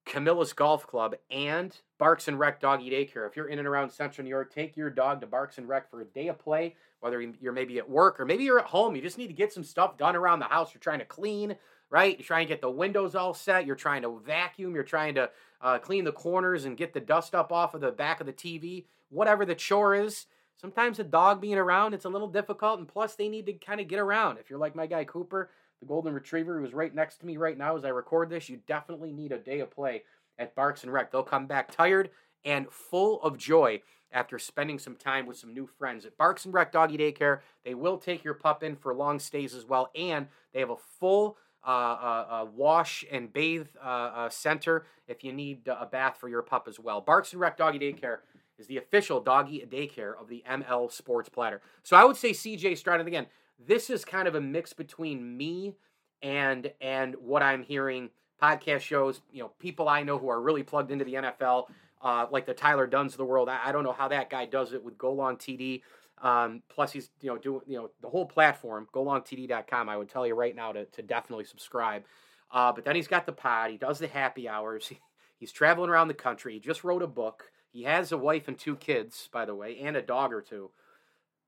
Camillus 0.06 0.54
Golf 0.54 0.86
Club, 0.86 1.16
and 1.32 1.76
Barks 1.98 2.28
and 2.28 2.38
Rec 2.38 2.62
Doggy 2.62 2.92
Daycare. 2.92 3.28
If 3.28 3.36
you're 3.36 3.48
in 3.48 3.58
and 3.58 3.68
around 3.68 3.90
Central 3.90 4.24
New 4.24 4.30
York, 4.30 4.54
take 4.54 4.78
your 4.78 4.92
dog 4.92 5.22
to 5.22 5.28
Barks 5.28 5.58
and 5.58 5.68
Rec 5.68 5.90
for 5.90 6.02
a 6.02 6.06
day 6.06 6.28
of 6.28 6.38
play. 6.38 6.76
Whether 7.00 7.20
you're 7.20 7.52
maybe 7.52 7.80
at 7.80 7.90
work 7.90 8.20
or 8.20 8.26
maybe 8.26 8.44
you're 8.44 8.60
at 8.60 8.66
home, 8.66 8.96
you 8.96 9.02
just 9.02 9.18
need 9.18 9.28
to 9.28 9.34
get 9.34 9.52
some 9.52 9.64
stuff 9.64 9.98
done 9.98 10.16
around 10.16 10.40
the 10.40 10.46
house. 10.46 10.72
You're 10.74 10.82
trying 10.82 11.00
to 11.00 11.06
clean, 11.06 11.56
right? 11.90 12.18
You're 12.18 12.26
trying 12.26 12.48
to 12.48 12.54
get 12.54 12.62
the 12.62 12.70
windows 12.70 13.16
all 13.16 13.34
set. 13.34 13.66
You're 13.66 13.76
trying 13.76 14.02
to 14.04 14.20
vacuum. 14.26 14.76
You're 14.76 14.84
trying 14.84 15.16
to 15.16 15.30
uh, 15.62 15.80
clean 15.80 16.04
the 16.04 16.12
corners 16.12 16.66
and 16.66 16.78
get 16.78 16.94
the 16.94 17.00
dust 17.00 17.36
up 17.36 17.52
off 17.52 17.74
of 17.74 17.82
the 17.82 17.92
back 17.92 18.20
of 18.20 18.26
the 18.26 18.34
TV. 18.34 18.86
Whatever 19.10 19.46
the 19.46 19.56
chore 19.56 19.96
is, 19.96 20.26
sometimes 20.58 21.00
a 21.00 21.04
dog 21.04 21.40
being 21.40 21.58
around, 21.58 21.94
it's 21.94 22.06
a 22.06 22.10
little 22.10 22.28
difficult. 22.28 22.80
And 22.80 22.88
plus, 22.88 23.16
they 23.16 23.30
need 23.30 23.46
to 23.46 23.54
kind 23.54 23.80
of 23.80 23.88
get 23.88 24.00
around. 24.00 24.38
If 24.38 24.50
you're 24.50 24.60
like 24.60 24.76
my 24.76 24.88
guy 24.88 25.04
Cooper, 25.04 25.50
the 25.80 25.86
golden 25.86 26.14
retriever 26.14 26.60
who 26.60 26.66
is 26.66 26.74
right 26.74 26.94
next 26.94 27.18
to 27.18 27.26
me 27.26 27.38
right 27.38 27.58
now 27.58 27.76
as 27.76 27.86
I 27.86 27.90
record 27.90 28.30
this, 28.30 28.50
you 28.50 28.60
definitely 28.68 29.12
need 29.12 29.32
a 29.32 29.38
day 29.38 29.60
of 29.60 29.70
play 29.70 30.04
at 30.40 30.56
Barks 30.56 30.84
and 30.84 30.92
Rec. 30.92 31.12
They'll 31.12 31.24
come 31.24 31.46
back 31.46 31.72
tired 31.72 32.10
and 32.46 32.70
full 32.70 33.22
of 33.22 33.38
joy 33.38 33.82
after 34.12 34.38
spending 34.38 34.80
some 34.80 34.96
time 34.96 35.26
with 35.26 35.38
some 35.38 35.54
new 35.54 35.68
friends 35.68 36.06
at 36.06 36.18
Barks 36.18 36.46
and 36.46 36.54
Rec 36.54 36.72
Doggy 36.72 36.98
Daycare. 36.98 37.40
They 37.66 37.74
will 37.74 37.98
take 37.98 38.24
your 38.24 38.36
pup 38.36 38.64
in 38.64 38.76
for 38.76 38.94
long 38.94 39.20
stays 39.20 39.54
as 39.54 39.66
well, 39.66 39.90
and 39.96 40.28
they 40.54 40.60
have 40.60 40.70
a 40.70 40.78
full 41.00 41.38
uh, 41.66 41.70
uh, 41.70 42.26
uh, 42.30 42.46
wash 42.56 43.06
and 43.12 43.32
bathe 43.32 43.68
uh, 43.82 44.30
center 44.30 44.86
if 45.08 45.24
you 45.24 45.32
need 45.32 45.68
a 45.68 45.86
bath 45.86 46.18
for 46.20 46.30
your 46.30 46.42
pup 46.42 46.68
as 46.68 46.80
well. 46.80 47.02
Barks 47.02 47.32
and 47.34 47.42
Rec 47.42 47.58
Doggy 47.58 47.80
Daycare 47.80 48.20
is 48.58 48.68
the 48.68 48.78
official 48.78 49.20
doggy 49.20 49.66
daycare 49.70 50.20
of 50.20 50.28
the 50.28 50.44
ML 50.50 50.92
Sports 50.92 51.30
Platter. 51.30 51.62
So 51.82 51.98
I 51.98 52.04
would 52.06 52.18
say 52.18 52.32
CJ 52.32 52.78
Stroud, 52.78 53.06
again, 53.06 53.28
this 53.60 53.90
is 53.90 54.06
kind 54.06 54.28
of 54.28 54.36
a 54.36 54.42
mix 54.42 54.74
between 54.74 55.38
me 55.38 55.76
and 56.22 56.72
and 56.80 57.16
what 57.16 57.44
I'm 57.44 57.64
hearing 57.64 58.10
podcast 58.42 58.82
shows, 58.82 59.22
you 59.32 59.42
know, 59.42 59.52
people 59.60 59.88
I 59.88 60.04
know 60.04 60.18
who 60.18 60.30
are 60.30 60.42
really 60.42 60.64
plugged 60.64 60.92
into 60.92 61.06
the 61.06 61.16
NFL 61.16 61.66
uh, 62.02 62.28
like 62.30 62.46
the 62.46 62.54
Tyler 62.54 62.86
Dunnes 62.86 63.14
of 63.14 63.18
the 63.18 63.26
world. 63.26 63.48
I, 63.48 63.60
I, 63.66 63.72
don't 63.72 63.84
know 63.84 63.94
how 63.94 64.10
that 64.10 64.30
guy 64.30 64.46
does 64.46 64.74
it 64.74 64.84
with 64.84 64.98
Go 64.98 65.14
Long 65.14 65.38
TD. 65.38 65.82
Um, 66.22 66.62
plus, 66.70 66.92
he's 66.92 67.10
you 67.22 67.30
know 67.30 67.38
doing 67.38 67.62
you 67.68 67.78
know 67.78 67.90
the 68.02 68.10
whole 68.10 68.26
platform, 68.26 68.88
golongtd.com. 68.94 69.90
I 69.90 69.98
would 69.98 70.10
tell 70.10 70.26
you 70.26 70.36
right 70.36 70.56
now 70.56 70.72
to, 70.72 70.86
to 70.86 71.02
definitely 71.02 71.46
subscribe. 71.46 72.04
Uh, 72.52 72.72
but 72.72 72.86
then 72.86 72.96
he's 72.96 73.08
got 73.08 73.26
the 73.26 73.32
pod. 73.32 73.72
He 73.72 73.78
does 73.78 74.00
the 74.00 74.08
happy 74.08 74.48
hours. 74.48 74.92
he's 75.40 75.52
traveling 75.52 75.90
around 75.90 76.08
the 76.08 76.14
country. 76.14 76.54
He 76.54 76.60
just 76.60 76.84
wrote 76.84 77.02
a 77.02 77.08
book. 77.08 77.52
He 77.72 77.84
has 77.84 78.12
a 78.12 78.18
wife 78.18 78.48
and 78.48 78.58
two 78.58 78.76
kids, 78.76 79.28
by 79.34 79.46
the 79.46 79.56
way, 79.56 79.80
and 79.82 79.98
a 79.98 80.02
dog 80.02 80.32
or 80.32 80.42
two. 80.42 80.70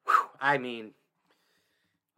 Whew, 0.06 0.30
I 0.42 0.58
mean, 0.58 0.92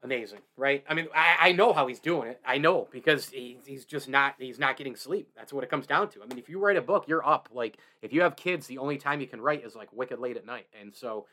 amazing, 0.01 0.39
right? 0.55 0.83
I 0.87 0.93
mean, 0.93 1.07
I, 1.13 1.49
I 1.49 1.51
know 1.51 1.73
how 1.73 1.87
he's 1.87 1.99
doing 1.99 2.29
it. 2.29 2.39
I 2.45 2.57
know 2.57 2.87
because 2.91 3.29
he, 3.29 3.57
he's 3.65 3.85
just 3.85 4.07
not 4.07 4.35
he's 4.39 4.59
not 4.59 4.77
getting 4.77 4.95
sleep. 4.95 5.29
That's 5.35 5.51
what 5.51 5.63
it 5.63 5.69
comes 5.69 5.87
down 5.87 6.09
to. 6.11 6.23
I 6.23 6.25
mean, 6.25 6.39
if 6.39 6.47
you 6.47 6.59
write 6.59 6.77
a 6.77 6.81
book, 6.81 7.05
you're 7.07 7.27
up. 7.27 7.49
Like 7.51 7.77
if 8.01 8.13
you 8.13 8.21
have 8.21 8.37
kids, 8.37 8.67
the 8.67 8.77
only 8.77 8.97
time 8.97 9.19
you 9.19 9.27
can 9.27 9.41
write 9.41 9.65
is 9.65 9.75
like 9.75 9.91
wicked 9.91 10.19
late 10.19 10.37
at 10.37 10.45
night. 10.45 10.67
And 10.79 10.95
so 10.95 11.25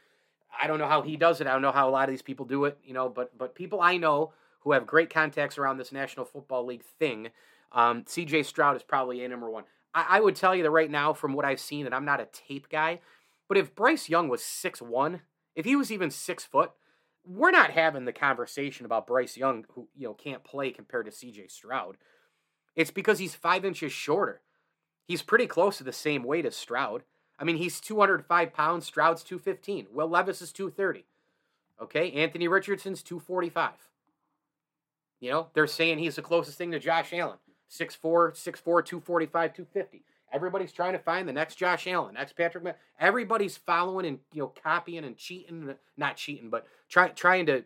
I 0.60 0.66
don't 0.66 0.78
know 0.78 0.88
how 0.88 1.02
he 1.02 1.16
does 1.16 1.40
it. 1.40 1.46
I 1.46 1.52
don't 1.52 1.62
know 1.62 1.72
how 1.72 1.88
a 1.88 1.90
lot 1.90 2.08
of 2.08 2.12
these 2.12 2.22
people 2.22 2.46
do 2.46 2.64
it. 2.64 2.78
You 2.84 2.94
know, 2.94 3.08
but 3.08 3.36
but 3.36 3.54
people 3.54 3.80
I 3.80 3.96
know 3.96 4.32
who 4.60 4.72
have 4.72 4.86
great 4.86 5.10
contacts 5.10 5.58
around 5.58 5.78
this 5.78 5.92
National 5.92 6.24
Football 6.24 6.66
League 6.66 6.84
thing. 6.98 7.28
Um, 7.72 8.04
C.J. 8.06 8.44
Stroud 8.44 8.76
is 8.76 8.82
probably 8.82 9.24
a 9.24 9.28
number 9.28 9.50
one. 9.50 9.64
I, 9.94 10.06
I 10.10 10.20
would 10.20 10.36
tell 10.36 10.54
you 10.54 10.62
that 10.62 10.70
right 10.70 10.90
now, 10.90 11.12
from 11.12 11.34
what 11.34 11.44
I've 11.44 11.60
seen, 11.60 11.84
that 11.84 11.92
I'm 11.92 12.04
not 12.04 12.20
a 12.20 12.28
tape 12.32 12.68
guy. 12.68 13.00
But 13.48 13.58
if 13.58 13.74
Bryce 13.74 14.08
Young 14.08 14.28
was 14.28 14.42
six 14.42 14.80
one, 14.80 15.20
if 15.54 15.64
he 15.64 15.76
was 15.76 15.92
even 15.92 16.10
six 16.10 16.44
foot, 16.44 16.72
we're 17.26 17.50
not 17.50 17.70
having 17.70 18.04
the 18.04 18.12
conversation 18.12 18.86
about 18.86 19.06
Bryce 19.06 19.36
Young, 19.36 19.64
who 19.74 19.88
you 19.94 20.06
know 20.06 20.14
can't 20.14 20.44
play 20.44 20.70
compared 20.70 21.06
to 21.06 21.12
C.J. 21.12 21.48
Stroud. 21.48 21.96
It's 22.74 22.90
because 22.90 23.18
he's 23.18 23.34
five 23.34 23.64
inches 23.64 23.92
shorter. 23.92 24.40
He's 25.06 25.22
pretty 25.22 25.46
close 25.46 25.78
to 25.78 25.84
the 25.84 25.92
same 25.92 26.24
weight 26.24 26.46
as 26.46 26.56
Stroud. 26.56 27.02
I 27.38 27.44
mean, 27.44 27.56
he's 27.56 27.80
205 27.80 28.52
pounds. 28.52 28.86
Stroud's 28.86 29.22
215. 29.22 29.88
Will 29.92 30.08
Levis 30.08 30.42
is 30.42 30.52
230. 30.52 31.04
Okay, 31.82 32.12
Anthony 32.12 32.48
Richardson's 32.48 33.02
245. 33.02 33.72
You 35.20 35.30
know, 35.30 35.48
they're 35.54 35.66
saying 35.66 35.98
he's 35.98 36.16
the 36.16 36.22
closest 36.22 36.58
thing 36.58 36.70
to 36.72 36.78
Josh 36.78 37.12
Allen. 37.12 37.38
6'4, 37.70 38.32
6'4, 38.32 38.62
245, 38.62 39.54
250. 39.54 40.04
Everybody's 40.32 40.72
trying 40.72 40.92
to 40.94 40.98
find 40.98 41.28
the 41.28 41.32
next 41.32 41.54
Josh 41.54 41.86
Allen, 41.86 42.14
next 42.14 42.32
Patrick. 42.32 42.76
Everybody's 42.98 43.56
following 43.56 44.04
and 44.04 44.18
you 44.32 44.42
know 44.42 44.52
copying 44.62 45.04
and 45.04 45.16
cheating, 45.16 45.74
not 45.96 46.16
cheating, 46.16 46.50
but 46.50 46.66
try, 46.88 47.08
trying 47.08 47.46
to 47.46 47.64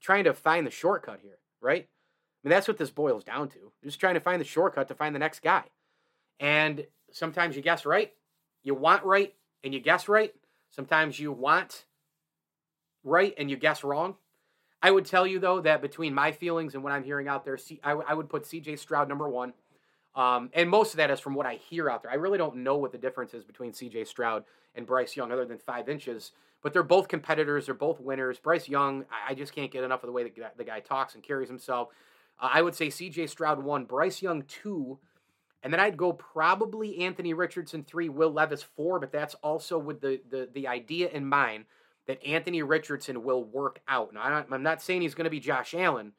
trying 0.00 0.24
to 0.24 0.32
find 0.32 0.66
the 0.66 0.70
shortcut 0.70 1.20
here, 1.22 1.38
right? 1.60 1.82
I 1.82 2.48
mean 2.48 2.50
that's 2.50 2.68
what 2.68 2.78
this 2.78 2.90
boils 2.90 3.22
down 3.22 3.48
to. 3.50 3.70
Just 3.84 4.00
trying 4.00 4.14
to 4.14 4.20
find 4.20 4.40
the 4.40 4.46
shortcut 4.46 4.88
to 4.88 4.94
find 4.94 5.14
the 5.14 5.18
next 5.18 5.42
guy. 5.42 5.64
And 6.40 6.86
sometimes 7.12 7.54
you 7.54 7.60
guess 7.60 7.84
right, 7.84 8.14
you 8.66 8.74
want 8.74 9.04
right, 9.04 9.32
and 9.62 9.72
you 9.72 9.80
guess 9.80 10.08
right. 10.08 10.34
Sometimes 10.70 11.20
you 11.20 11.30
want 11.30 11.84
right 13.04 13.32
and 13.38 13.48
you 13.48 13.56
guess 13.56 13.84
wrong. 13.84 14.16
I 14.82 14.90
would 14.90 15.06
tell 15.06 15.26
you 15.26 15.38
though 15.38 15.60
that 15.60 15.80
between 15.80 16.12
my 16.12 16.32
feelings 16.32 16.74
and 16.74 16.82
what 16.82 16.92
I'm 16.92 17.04
hearing 17.04 17.28
out 17.28 17.44
there, 17.44 17.58
I, 17.84 17.92
I 17.92 18.14
would 18.14 18.28
put 18.28 18.44
C.J. 18.44 18.76
Stroud 18.76 19.08
number 19.08 19.28
one. 19.28 19.54
Um, 20.16 20.50
and 20.54 20.68
most 20.68 20.94
of 20.94 20.96
that 20.96 21.10
is 21.10 21.20
from 21.20 21.34
what 21.34 21.46
I 21.46 21.54
hear 21.54 21.88
out 21.88 22.02
there. 22.02 22.10
I 22.10 22.14
really 22.14 22.38
don't 22.38 22.56
know 22.56 22.76
what 22.76 22.90
the 22.90 22.98
difference 22.98 23.34
is 23.34 23.44
between 23.44 23.72
CJ 23.72 24.06
Stroud 24.08 24.44
and 24.74 24.86
Bryce 24.86 25.14
Young, 25.14 25.30
other 25.30 25.44
than 25.44 25.58
five 25.58 25.88
inches. 25.88 26.32
But 26.62 26.72
they're 26.72 26.82
both 26.82 27.06
competitors. 27.06 27.66
They're 27.66 27.74
both 27.74 28.00
winners. 28.00 28.38
Bryce 28.38 28.66
Young, 28.66 29.04
I 29.28 29.34
just 29.34 29.54
can't 29.54 29.70
get 29.70 29.84
enough 29.84 30.02
of 30.02 30.08
the 30.08 30.12
way 30.12 30.24
that 30.24 30.56
the 30.56 30.64
guy 30.64 30.80
talks 30.80 31.14
and 31.14 31.22
carries 31.22 31.48
himself. 31.48 31.88
Uh, 32.40 32.48
I 32.50 32.62
would 32.62 32.74
say 32.74 32.88
CJ 32.88 33.28
Stroud 33.28 33.62
one, 33.62 33.84
Bryce 33.84 34.22
Young 34.22 34.42
two, 34.42 34.98
and 35.66 35.72
then 35.72 35.80
I'd 35.80 35.96
go 35.96 36.12
probably 36.12 37.00
Anthony 37.00 37.34
Richardson 37.34 37.82
three, 37.82 38.08
Will 38.08 38.30
Levis 38.30 38.62
four. 38.62 39.00
But 39.00 39.10
that's 39.10 39.34
also 39.42 39.76
with 39.78 40.00
the 40.00 40.20
the 40.30 40.48
the 40.54 40.68
idea 40.68 41.08
in 41.08 41.26
mind 41.26 41.64
that 42.06 42.24
Anthony 42.24 42.62
Richardson 42.62 43.24
will 43.24 43.42
work 43.42 43.80
out. 43.88 44.14
Now 44.14 44.44
I'm 44.48 44.62
not 44.62 44.80
saying 44.80 45.02
he's 45.02 45.16
going 45.16 45.24
to 45.24 45.30
be 45.30 45.40
Josh 45.40 45.74
Allen 45.74 46.12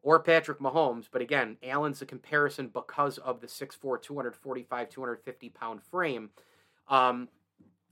or 0.00 0.20
Patrick 0.20 0.60
Mahomes. 0.60 1.06
But 1.10 1.22
again, 1.22 1.56
Allen's 1.64 2.02
a 2.02 2.06
comparison 2.06 2.68
because 2.68 3.18
of 3.18 3.40
the 3.40 3.48
6'4, 3.48 4.00
245, 4.00 4.88
250 4.88 5.48
pound 5.48 5.82
frame. 5.82 6.30
Um, 6.86 7.28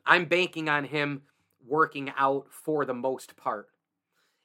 I'm 0.06 0.26
banking 0.26 0.68
on 0.68 0.84
him 0.84 1.22
working 1.66 2.12
out 2.16 2.46
for 2.48 2.84
the 2.84 2.94
most 2.94 3.36
part. 3.36 3.70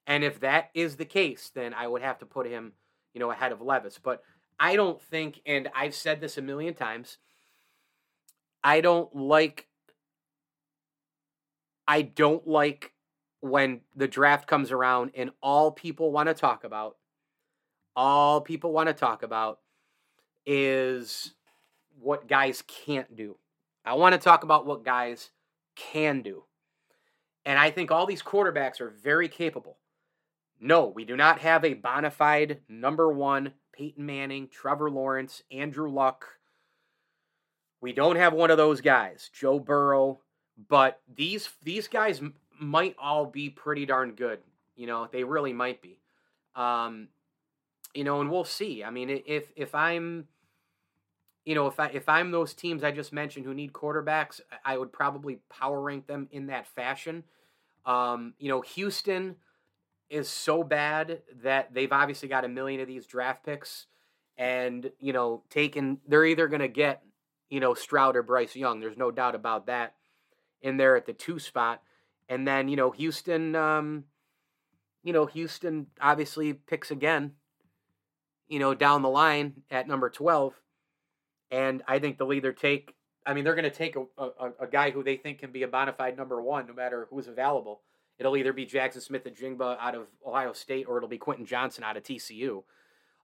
And 0.07 0.23
if 0.23 0.39
that 0.39 0.71
is 0.73 0.95
the 0.95 1.05
case, 1.05 1.51
then 1.53 1.75
I 1.75 1.85
would 1.85 2.01
have 2.01 2.17
to 2.17 2.25
put 2.25 2.47
him, 2.47 2.71
you 3.13 3.19
know, 3.19 3.29
ahead 3.29 3.51
of 3.51 3.61
Levis. 3.61 3.99
But 4.01 4.23
I 4.59 4.75
don't 4.75 5.01
think, 5.01 5.41
and 5.45 5.69
I've 5.75 5.95
said 5.95 6.19
this 6.19 6.37
a 6.37 6.41
million 6.41 6.73
times, 6.73 7.17
I 8.63 8.81
don't 8.81 9.15
like 9.15 9.67
I 11.87 12.01
don't 12.01 12.45
like 12.45 12.91
when 13.39 13.79
the 13.95 14.09
draft 14.09 14.47
comes 14.47 14.71
around 14.71 15.11
and 15.15 15.31
all 15.41 15.71
people 15.71 16.11
want 16.11 16.27
to 16.27 16.33
talk 16.33 16.65
about 16.65 16.97
all 17.97 18.41
people 18.41 18.71
want 18.71 18.87
to 18.87 18.93
talk 18.93 19.23
about 19.23 19.59
is 20.45 21.33
what 21.99 22.27
guys 22.27 22.63
can't 22.67 23.15
do. 23.15 23.35
I 23.83 23.95
want 23.95 24.13
to 24.13 24.19
talk 24.19 24.43
about 24.43 24.67
what 24.67 24.85
guys 24.85 25.31
can 25.75 26.21
do. 26.21 26.43
And 27.43 27.57
I 27.57 27.71
think 27.71 27.89
all 27.89 28.05
these 28.05 28.21
quarterbacks 28.21 28.79
are 28.81 28.91
very 28.91 29.27
capable. 29.27 29.77
No, 30.59 30.87
we 30.87 31.05
do 31.05 31.15
not 31.15 31.39
have 31.39 31.65
a 31.65 31.73
bona 31.73 32.11
fide 32.11 32.59
number 32.69 33.11
one 33.11 33.53
Peyton 33.77 34.05
Manning, 34.05 34.47
Trevor 34.47 34.89
Lawrence, 34.89 35.43
Andrew 35.51 35.89
Luck. 35.89 36.25
We 37.79 37.93
don't 37.93 38.15
have 38.15 38.33
one 38.33 38.49
of 38.49 38.57
those 38.57 38.81
guys, 38.81 39.29
Joe 39.33 39.59
Burrow. 39.59 40.19
But 40.67 40.99
these 41.13 41.49
these 41.63 41.87
guys 41.87 42.21
might 42.59 42.95
all 42.97 43.25
be 43.25 43.49
pretty 43.49 43.85
darn 43.85 44.13
good. 44.13 44.39
You 44.75 44.87
know, 44.87 45.07
they 45.11 45.23
really 45.23 45.53
might 45.53 45.81
be. 45.81 45.99
Um, 46.55 47.09
you 47.93 48.03
know, 48.03 48.21
and 48.21 48.31
we'll 48.31 48.43
see. 48.43 48.83
I 48.83 48.89
mean, 48.89 49.21
if 49.25 49.51
if 49.55 49.75
I'm, 49.75 50.27
you 51.45 51.53
know, 51.53 51.67
if 51.67 51.79
I 51.79 51.87
if 51.87 52.09
I'm 52.09 52.31
those 52.31 52.55
teams 52.55 52.83
I 52.83 52.91
just 52.91 53.13
mentioned 53.13 53.45
who 53.45 53.53
need 53.53 53.73
quarterbacks, 53.73 54.41
I 54.65 54.77
would 54.77 54.91
probably 54.91 55.39
power 55.49 55.79
rank 55.79 56.07
them 56.07 56.27
in 56.31 56.47
that 56.47 56.65
fashion. 56.65 57.23
Um, 57.85 58.33
you 58.39 58.49
know, 58.49 58.61
Houston 58.61 59.35
is 60.09 60.29
so 60.29 60.63
bad 60.63 61.21
that 61.43 61.73
they've 61.73 61.91
obviously 61.91 62.29
got 62.29 62.45
a 62.45 62.49
million 62.49 62.81
of 62.81 62.87
these 62.87 63.05
draft 63.05 63.45
picks, 63.45 63.87
and 64.37 64.91
you 64.99 65.13
know 65.13 65.43
taking 65.49 65.99
they're 66.07 66.25
either 66.25 66.47
going 66.47 66.61
to 66.61 66.67
get 66.67 67.03
you 67.49 67.59
know 67.59 67.73
Stroud 67.73 68.15
or 68.15 68.23
Bryce 68.23 68.55
Young. 68.55 68.79
There's 68.79 68.97
no 68.97 69.11
doubt 69.11 69.35
about 69.35 69.67
that 69.67 69.95
in 70.61 70.77
there 70.77 70.95
at 70.95 71.05
the 71.05 71.13
two 71.13 71.39
spot, 71.39 71.81
and 72.29 72.47
then 72.47 72.67
you 72.67 72.75
know 72.75 72.91
Houston. 72.91 73.55
Um, 73.55 74.05
you 75.03 75.13
know 75.13 75.25
Houston 75.25 75.87
obviously 76.01 76.53
picks 76.53 76.91
again. 76.91 77.33
You 78.47 78.59
know 78.59 78.73
down 78.73 79.01
the 79.01 79.09
line 79.09 79.63
at 79.69 79.87
number 79.87 80.09
twelve, 80.09 80.53
and 81.51 81.83
I 81.87 81.99
think 81.99 82.17
they'll 82.17 82.33
either 82.33 82.53
take. 82.53 82.93
I 83.25 83.33
mean, 83.33 83.43
they're 83.43 83.55
going 83.55 83.65
to 83.65 83.69
take 83.69 83.97
a, 83.97 84.05
a, 84.17 84.51
a 84.61 84.67
guy 84.67 84.91
who 84.91 85.03
they 85.03 85.17
think 85.17 85.39
can 85.39 85.51
be 85.51 85.63
a 85.63 85.67
bona 85.67 85.91
fide 85.91 86.15
number 86.15 86.41
one, 86.41 86.65
no 86.65 86.73
matter 86.73 87.07
who's 87.09 87.27
available. 87.27 87.81
It'll 88.19 88.35
either 88.35 88.53
be 88.53 88.65
Jackson 88.65 89.01
Smith-Njigba 89.01 89.77
out 89.79 89.95
of 89.95 90.07
Ohio 90.25 90.53
State, 90.53 90.85
or 90.87 90.97
it'll 90.97 91.09
be 91.09 91.17
Quentin 91.17 91.45
Johnston 91.45 91.83
out 91.83 91.97
of 91.97 92.03
TCU 92.03 92.63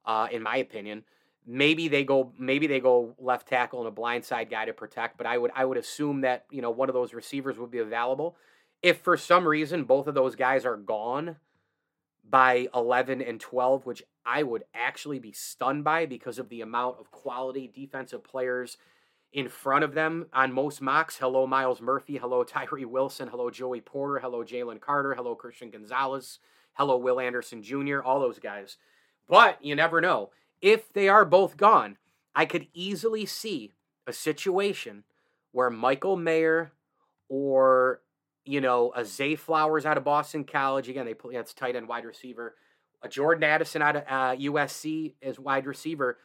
uh, 0.06 0.28
in 0.32 0.44
my 0.44 0.58
opinion. 0.58 1.04
Maybe 1.46 1.88
they 1.90 2.06
go 2.06 2.32
maybe 2.40 2.68
they 2.68 2.80
go 2.80 3.16
left 3.20 3.50
tackle 3.50 3.86
and 3.86 3.88
a 3.88 4.02
blindside 4.02 4.50
guy 4.50 4.66
to 4.66 4.74
protect, 4.74 5.18
but 5.18 5.28
I 5.28 5.38
would 5.38 5.52
I 5.54 5.66
would 5.66 5.78
assume 5.78 6.22
that 6.22 6.46
you 6.50 6.62
know 6.62 6.72
one 6.72 6.90
of 6.90 6.94
those 6.94 7.14
receivers 7.14 7.58
would 7.58 7.72
be 7.72 7.80
available. 7.80 8.38
If 8.82 9.00
for 9.00 9.18
some 9.18 9.46
reason 9.46 9.84
both 9.84 10.08
of 10.08 10.16
those 10.16 10.36
guys 10.36 10.66
are 10.66 10.78
gone 10.78 11.38
by 12.30 12.70
11 12.74 13.22
and 13.22 13.42
12, 13.42 13.86
which 13.86 14.04
I 14.26 14.44
would 14.44 14.64
actually 14.74 15.20
be 15.20 15.34
stunned 15.34 15.84
by 15.84 16.06
because 16.06 16.40
of 16.40 16.48
the 16.48 16.62
amount 16.62 16.98
of 17.00 17.12
quality 17.12 17.70
defensive 17.74 18.24
players 18.24 18.78
in 19.34 19.50
front 19.50 19.84
of 19.84 19.96
them 19.96 20.28
on 20.32 20.54
most 20.54 20.82
mocks. 20.82 21.18
Hello, 21.18 21.46
Myles 21.48 21.82
Murphy. 21.82 22.18
Hello, 22.18 22.44
Tyree 22.44 22.86
Wilson. 22.86 23.28
Hello, 23.28 23.50
Joey 23.50 23.82
Porter. 23.82 24.20
Hello, 24.20 24.44
Jalen 24.44 24.80
Carter. 24.80 25.16
Hello, 25.16 25.36
Christian 25.36 25.72
Gonzalez. 25.72 26.40
Hello, 26.74 26.98
Will 26.98 27.20
Anderson 27.20 27.62
Jr., 27.62 28.00
all 28.02 28.20
those 28.20 28.40
guys. 28.40 28.78
But 29.28 29.64
you 29.64 29.76
never 29.76 30.02
know. 30.02 30.30
If 30.62 30.94
they 30.94 31.10
are 31.10 31.26
both 31.26 31.58
gone, 31.58 31.98
I 32.36 32.46
could 32.46 32.68
easily 32.74 33.26
see 33.26 33.74
a 34.08 34.14
situation 34.14 35.04
where 35.52 35.70
Michael 35.70 36.16
Mayer 36.16 36.72
or 37.30 38.02
you 38.46 38.60
know 38.60 38.92
a 38.96 39.06
Zay 39.06 39.36
Flowers 39.36 39.86
out 39.86 39.98
of 39.98 40.04
Boston 40.04 40.44
College 40.44 40.90
again 40.90 41.06
they 41.06 41.14
play 41.14 41.36
that's 41.36 41.54
tight 41.54 41.76
end 41.76 41.88
wide 41.88 42.06
receiver, 42.06 42.56
a 43.02 43.08
Jordan 43.08 43.44
Addison 43.44 43.82
out 43.82 43.96
of 43.96 44.04
uh, 44.04 44.36
USC 44.36 45.14
as 45.22 45.40
wide 45.40 45.66
receiver. 45.66 46.18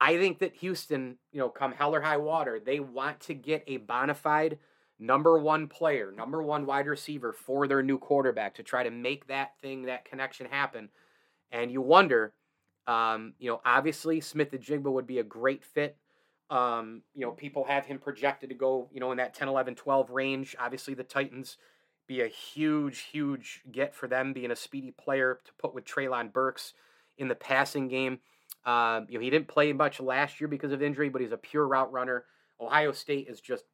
I 0.00 0.16
think 0.16 0.38
that 0.38 0.54
Houston, 0.56 1.18
you 1.32 1.40
know, 1.40 1.48
come 1.48 1.72
hell 1.72 1.94
or 1.94 2.00
high 2.00 2.16
water, 2.16 2.58
they 2.58 2.80
want 2.80 3.20
to 3.20 3.34
get 3.34 3.64
a 3.66 3.76
bona 3.78 4.14
fide 4.14 4.58
number 4.98 5.38
one 5.38 5.66
player, 5.66 6.12
number 6.16 6.42
one 6.42 6.66
wide 6.66 6.86
receiver 6.86 7.32
for 7.32 7.66
their 7.66 7.82
new 7.82 7.98
quarterback 7.98 8.54
to 8.54 8.62
try 8.62 8.82
to 8.82 8.90
make 8.90 9.26
that 9.26 9.58
thing, 9.60 9.82
that 9.82 10.04
connection 10.04 10.46
happen 10.46 10.88
and 11.52 11.70
you 11.70 11.80
wonder, 11.80 12.32
um, 12.86 13.34
you 13.38 13.50
know, 13.50 13.60
obviously 13.64 14.20
Smith-Njigba 14.20 14.90
would 14.90 15.06
be 15.06 15.18
a 15.18 15.24
great 15.24 15.64
fit. 15.64 15.96
Um, 16.48 17.02
you 17.14 17.24
know, 17.24 17.32
people 17.32 17.64
have 17.64 17.86
him 17.86 17.98
projected 17.98 18.50
to 18.50 18.56
go, 18.56 18.88
you 18.92 19.00
know, 19.00 19.12
in 19.12 19.18
that 19.18 19.34
10, 19.34 19.48
11, 19.48 19.76
12 19.76 20.10
range. 20.10 20.56
Obviously, 20.58 20.94
the 20.94 21.04
Titans 21.04 21.56
be 22.08 22.22
a 22.22 22.28
huge, 22.28 23.00
huge 23.12 23.62
get 23.70 23.94
for 23.94 24.08
them, 24.08 24.32
being 24.32 24.50
a 24.50 24.56
speedy 24.56 24.90
player 24.90 25.38
to 25.44 25.52
put 25.58 25.74
with 25.74 25.84
Treylon 25.84 26.32
Burks 26.32 26.72
in 27.18 27.28
the 27.28 27.36
passing 27.36 27.86
game. 27.86 28.18
Uh, 28.64 29.00
you 29.08 29.18
know, 29.18 29.24
he 29.24 29.30
didn't 29.30 29.48
play 29.48 29.72
much 29.72 30.00
last 30.00 30.40
year 30.40 30.48
because 30.48 30.72
of 30.72 30.82
injury, 30.82 31.08
but 31.08 31.20
he's 31.20 31.32
a 31.32 31.36
pure 31.36 31.66
route 31.66 31.92
runner. 31.92 32.24
Ohio 32.60 32.92
State 32.92 33.28
is 33.28 33.40
just 33.40 33.64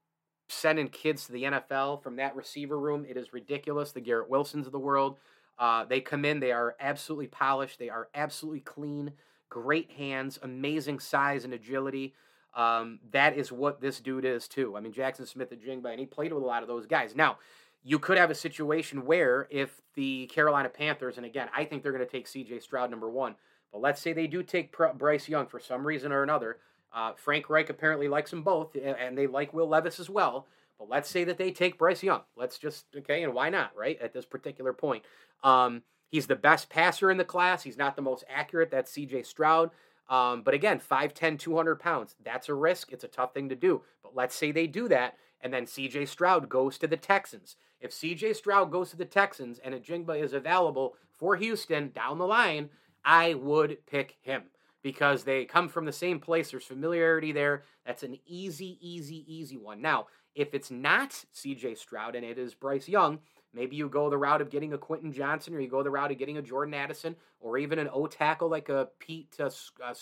sending 0.48 0.88
kids 0.88 1.26
to 1.26 1.32
the 1.32 1.42
NFL 1.42 2.02
from 2.02 2.16
that 2.16 2.36
receiver 2.36 2.78
room. 2.78 3.04
It 3.08 3.16
is 3.16 3.32
ridiculous. 3.32 3.92
The 3.92 4.00
Garrett 4.00 4.30
Wilsons 4.30 4.66
of 4.66 4.72
the 4.72 4.78
world. 4.78 5.18
Uh, 5.58 5.84
they 5.84 6.00
come 6.00 6.24
in, 6.24 6.40
they 6.40 6.52
are 6.52 6.76
absolutely 6.80 7.28
polished, 7.28 7.78
they 7.78 7.88
are 7.88 8.08
absolutely 8.14 8.60
clean, 8.60 9.12
great 9.48 9.90
hands, 9.92 10.38
amazing 10.42 10.98
size 10.98 11.44
and 11.44 11.54
agility. 11.54 12.14
Um, 12.54 13.00
that 13.12 13.36
is 13.36 13.50
what 13.52 13.80
this 13.80 14.00
dude 14.00 14.24
is 14.24 14.48
too. 14.48 14.76
I 14.76 14.80
mean, 14.80 14.92
Jackson 14.92 15.26
Smith-Njigba, 15.26 15.90
and 15.90 16.00
he 16.00 16.06
played 16.06 16.32
with 16.32 16.42
a 16.42 16.46
lot 16.46 16.62
of 16.62 16.68
those 16.68 16.86
guys. 16.86 17.14
Now, 17.14 17.38
you 17.82 17.98
could 17.98 18.18
have 18.18 18.30
a 18.30 18.34
situation 18.34 19.04
where 19.06 19.46
if 19.50 19.80
the 19.94 20.26
Carolina 20.26 20.68
Panthers, 20.68 21.16
and 21.16 21.24
again, 21.24 21.48
I 21.56 21.64
think 21.64 21.82
they're 21.82 21.92
going 21.92 22.04
to 22.04 22.10
take 22.10 22.26
C.J. 22.26 22.60
Stroud 22.60 22.90
number 22.90 23.08
one, 23.08 23.36
but 23.72 23.80
let's 23.80 24.00
say 24.00 24.12
they 24.12 24.26
do 24.26 24.42
take 24.42 24.74
Bryce 24.94 25.28
Young 25.28 25.46
for 25.46 25.60
some 25.60 25.86
reason 25.86 26.12
or 26.12 26.22
another. 26.22 26.58
Uh, 26.92 27.12
Frank 27.16 27.50
Reich 27.50 27.68
apparently 27.68 28.08
likes 28.08 28.30
them 28.30 28.42
both, 28.42 28.74
and 28.76 29.18
they 29.18 29.26
like 29.26 29.52
Will 29.52 29.68
Levis 29.68 30.00
as 30.00 30.08
well. 30.08 30.46
But 30.78 30.88
let's 30.88 31.10
say 31.10 31.24
that 31.24 31.38
they 31.38 31.50
take 31.50 31.78
Bryce 31.78 32.02
Young. 32.02 32.22
Let's 32.36 32.58
just 32.58 32.86
okay, 32.96 33.22
and 33.22 33.34
why 33.34 33.50
not, 33.50 33.76
right? 33.76 34.00
At 34.00 34.12
this 34.12 34.26
particular 34.26 34.72
point, 34.72 35.04
um, 35.42 35.82
he's 36.08 36.26
the 36.26 36.36
best 36.36 36.68
passer 36.68 37.10
in 37.10 37.16
the 37.16 37.24
class. 37.24 37.62
He's 37.62 37.78
not 37.78 37.96
the 37.96 38.02
most 38.02 38.24
accurate. 38.28 38.70
That's 38.70 38.90
C.J. 38.90 39.22
Stroud. 39.22 39.70
Um, 40.08 40.42
but 40.42 40.54
again, 40.54 40.80
5'10", 40.80 41.38
200 41.38 41.80
pounds. 41.80 42.14
That's 42.24 42.48
a 42.48 42.54
risk. 42.54 42.92
It's 42.92 43.04
a 43.04 43.08
tough 43.08 43.34
thing 43.34 43.48
to 43.48 43.56
do. 43.56 43.82
But 44.02 44.14
let's 44.14 44.36
say 44.36 44.52
they 44.52 44.66
do 44.68 44.88
that, 44.88 45.16
and 45.40 45.52
then 45.52 45.66
C.J. 45.66 46.06
Stroud 46.06 46.48
goes 46.48 46.78
to 46.78 46.86
the 46.86 46.96
Texans. 46.96 47.56
If 47.80 47.92
C.J. 47.92 48.34
Stroud 48.34 48.70
goes 48.70 48.90
to 48.90 48.96
the 48.96 49.04
Texans 49.04 49.58
and 49.58 49.74
Njigba 49.74 50.20
is 50.22 50.32
available 50.32 50.96
for 51.18 51.36
Houston 51.36 51.90
down 51.90 52.18
the 52.18 52.26
line, 52.26 52.70
I 53.06 53.34
would 53.34 53.86
pick 53.86 54.16
him 54.20 54.42
because 54.82 55.22
they 55.22 55.44
come 55.44 55.68
from 55.68 55.84
the 55.84 55.92
same 55.92 56.18
place. 56.18 56.50
There's 56.50 56.64
familiarity 56.64 57.30
there. 57.30 57.62
That's 57.86 58.02
an 58.02 58.18
easy, 58.26 58.78
easy, 58.80 59.24
easy 59.32 59.56
one. 59.56 59.80
Now, 59.80 60.08
if 60.34 60.52
it's 60.52 60.72
not 60.72 61.10
CJ 61.34 61.78
Stroud 61.78 62.16
and 62.16 62.24
it 62.24 62.36
is 62.36 62.52
Bryce 62.52 62.88
Young, 62.88 63.20
maybe 63.54 63.76
you 63.76 63.88
go 63.88 64.10
the 64.10 64.18
route 64.18 64.42
of 64.42 64.50
getting 64.50 64.72
a 64.72 64.78
Quentin 64.78 65.12
Johnston 65.12 65.54
or 65.54 65.60
you 65.60 65.68
go 65.68 65.84
the 65.84 65.90
route 65.90 66.10
of 66.10 66.18
getting 66.18 66.38
a 66.38 66.42
Jordan 66.42 66.74
Addison 66.74 67.14
or 67.40 67.58
even 67.58 67.78
an 67.78 67.88
O 67.92 68.08
tackle 68.08 68.50
like 68.50 68.68
a 68.68 68.88
Pete 68.98 69.34
uh, 69.38 69.50
uh, 69.82 69.94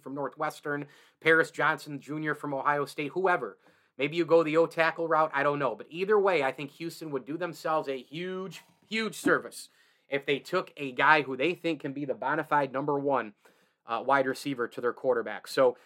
from 0.00 0.14
Northwestern, 0.14 0.86
Paris 1.20 1.50
Johnson 1.50 2.00
Jr. 2.00 2.34
from 2.34 2.54
Ohio 2.54 2.84
State, 2.84 3.10
whoever. 3.12 3.58
Maybe 3.98 4.16
you 4.16 4.24
go 4.24 4.44
the 4.44 4.56
O 4.58 4.66
tackle 4.66 5.08
route. 5.08 5.32
I 5.34 5.42
don't 5.42 5.58
know. 5.58 5.74
But 5.74 5.88
either 5.90 6.20
way, 6.20 6.44
I 6.44 6.52
think 6.52 6.70
Houston 6.72 7.10
would 7.10 7.26
do 7.26 7.36
themselves 7.36 7.88
a 7.88 8.00
huge, 8.00 8.62
huge 8.88 9.16
service 9.16 9.70
if 10.08 10.26
they 10.26 10.38
took 10.38 10.72
a 10.76 10.92
guy 10.92 11.22
who 11.22 11.36
they 11.36 11.54
think 11.54 11.80
can 11.80 11.92
be 11.92 12.04
the 12.04 12.14
bona 12.14 12.44
fide 12.44 12.72
number 12.72 12.98
one 12.98 13.34
uh, 13.86 14.02
wide 14.04 14.26
receiver 14.26 14.68
to 14.68 14.80
their 14.80 14.92
quarterback. 14.92 15.48
So, 15.48 15.76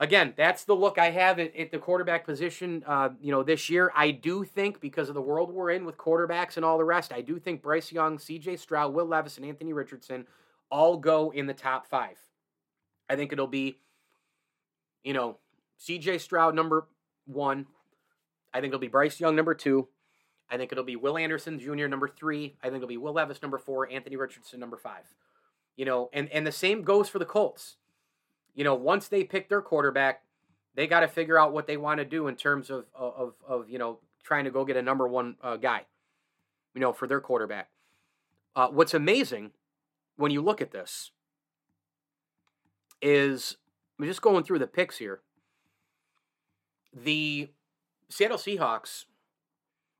again, 0.00 0.34
that's 0.36 0.64
the 0.64 0.74
look 0.74 0.98
I 0.98 1.10
have 1.10 1.38
at, 1.38 1.54
at 1.56 1.70
the 1.70 1.78
quarterback 1.78 2.24
position. 2.24 2.84
Uh, 2.86 3.10
you 3.20 3.32
know, 3.32 3.42
this 3.42 3.68
year, 3.68 3.92
I 3.94 4.10
do 4.10 4.44
think 4.44 4.80
because 4.80 5.08
of 5.08 5.14
the 5.14 5.20
world 5.22 5.52
we're 5.52 5.70
in 5.70 5.84
with 5.84 5.96
quarterbacks 5.96 6.56
and 6.56 6.64
all 6.64 6.78
the 6.78 6.84
rest, 6.84 7.12
I 7.12 7.20
do 7.20 7.38
think 7.38 7.62
Bryce 7.62 7.92
Young, 7.92 8.18
C.J. 8.18 8.56
Stroud, 8.56 8.94
Will 8.94 9.06
Levis, 9.06 9.36
and 9.36 9.46
Anthony 9.46 9.72
Richardson 9.72 10.26
all 10.70 10.96
go 10.96 11.30
in 11.30 11.46
the 11.46 11.54
top 11.54 11.86
five. 11.86 12.18
I 13.08 13.16
think 13.16 13.32
it'll 13.32 13.46
be, 13.46 13.78
you 15.02 15.14
know, 15.14 15.38
C.J. 15.78 16.18
Stroud 16.18 16.54
number 16.54 16.86
one. 17.26 17.66
I 18.52 18.60
think 18.60 18.70
it'll 18.70 18.80
be 18.80 18.88
Bryce 18.88 19.20
Young 19.20 19.36
number 19.36 19.54
two. 19.54 19.88
I 20.50 20.56
think 20.56 20.72
it'll 20.72 20.84
be 20.84 20.96
Will 20.96 21.18
Anderson 21.18 21.58
Jr. 21.58 21.86
number 21.86 22.08
three. 22.08 22.56
I 22.62 22.66
think 22.66 22.76
it'll 22.76 22.88
be 22.88 22.96
Will 22.96 23.12
Levis 23.12 23.42
number 23.42 23.58
four. 23.58 23.90
Anthony 23.90 24.16
Richardson 24.16 24.60
number 24.60 24.76
five. 24.76 25.04
You 25.76 25.84
know, 25.84 26.10
and 26.12 26.28
and 26.30 26.46
the 26.46 26.52
same 26.52 26.82
goes 26.82 27.08
for 27.08 27.18
the 27.18 27.24
Colts 27.24 27.76
you 28.58 28.64
know, 28.64 28.74
once 28.74 29.06
they 29.06 29.22
pick 29.22 29.48
their 29.48 29.62
quarterback, 29.62 30.24
they 30.74 30.88
got 30.88 31.00
to 31.00 31.06
figure 31.06 31.38
out 31.38 31.52
what 31.52 31.68
they 31.68 31.76
want 31.76 31.98
to 31.98 32.04
do 32.04 32.26
in 32.26 32.34
terms 32.34 32.70
of, 32.70 32.86
of, 32.92 33.34
of, 33.46 33.70
you 33.70 33.78
know, 33.78 34.00
trying 34.24 34.46
to 34.46 34.50
go 34.50 34.64
get 34.64 34.76
a 34.76 34.82
number 34.82 35.06
one 35.06 35.36
uh, 35.44 35.56
guy, 35.56 35.82
you 36.74 36.80
know, 36.80 36.92
for 36.92 37.06
their 37.06 37.20
quarterback. 37.20 37.68
Uh, 38.56 38.66
what's 38.66 38.94
amazing 38.94 39.52
when 40.16 40.32
you 40.32 40.42
look 40.42 40.60
at 40.60 40.72
this 40.72 41.12
is 43.00 43.58
I'm 43.96 44.06
just 44.06 44.22
going 44.22 44.42
through 44.42 44.58
the 44.58 44.66
picks 44.66 44.98
here. 44.98 45.20
The 46.92 47.48
Seattle 48.08 48.38
Seahawks, 48.38 49.04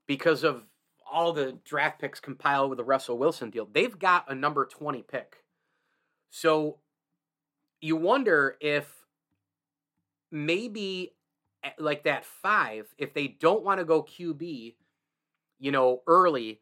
because 0.08 0.42
of 0.42 0.64
all 1.10 1.32
the 1.32 1.58
draft 1.64 2.00
picks 2.00 2.18
compiled 2.18 2.70
with 2.70 2.78
the 2.78 2.84
Russell 2.84 3.18
Wilson 3.18 3.50
deal, 3.50 3.68
they've 3.72 3.96
got 3.96 4.24
a 4.28 4.34
number 4.34 4.66
20 4.66 5.02
pick. 5.02 5.36
So 6.30 6.78
you 7.80 7.94
wonder 7.94 8.56
if 8.60 8.92
maybe 10.32 11.14
eh, 11.62 11.70
like 11.78 12.02
that 12.04 12.24
five, 12.24 12.92
if 12.98 13.14
they 13.14 13.28
don't 13.28 13.64
want 13.64 13.78
to 13.78 13.84
go 13.84 14.02
QB, 14.02 14.74
you 15.60 15.70
know, 15.70 16.02
early, 16.06 16.60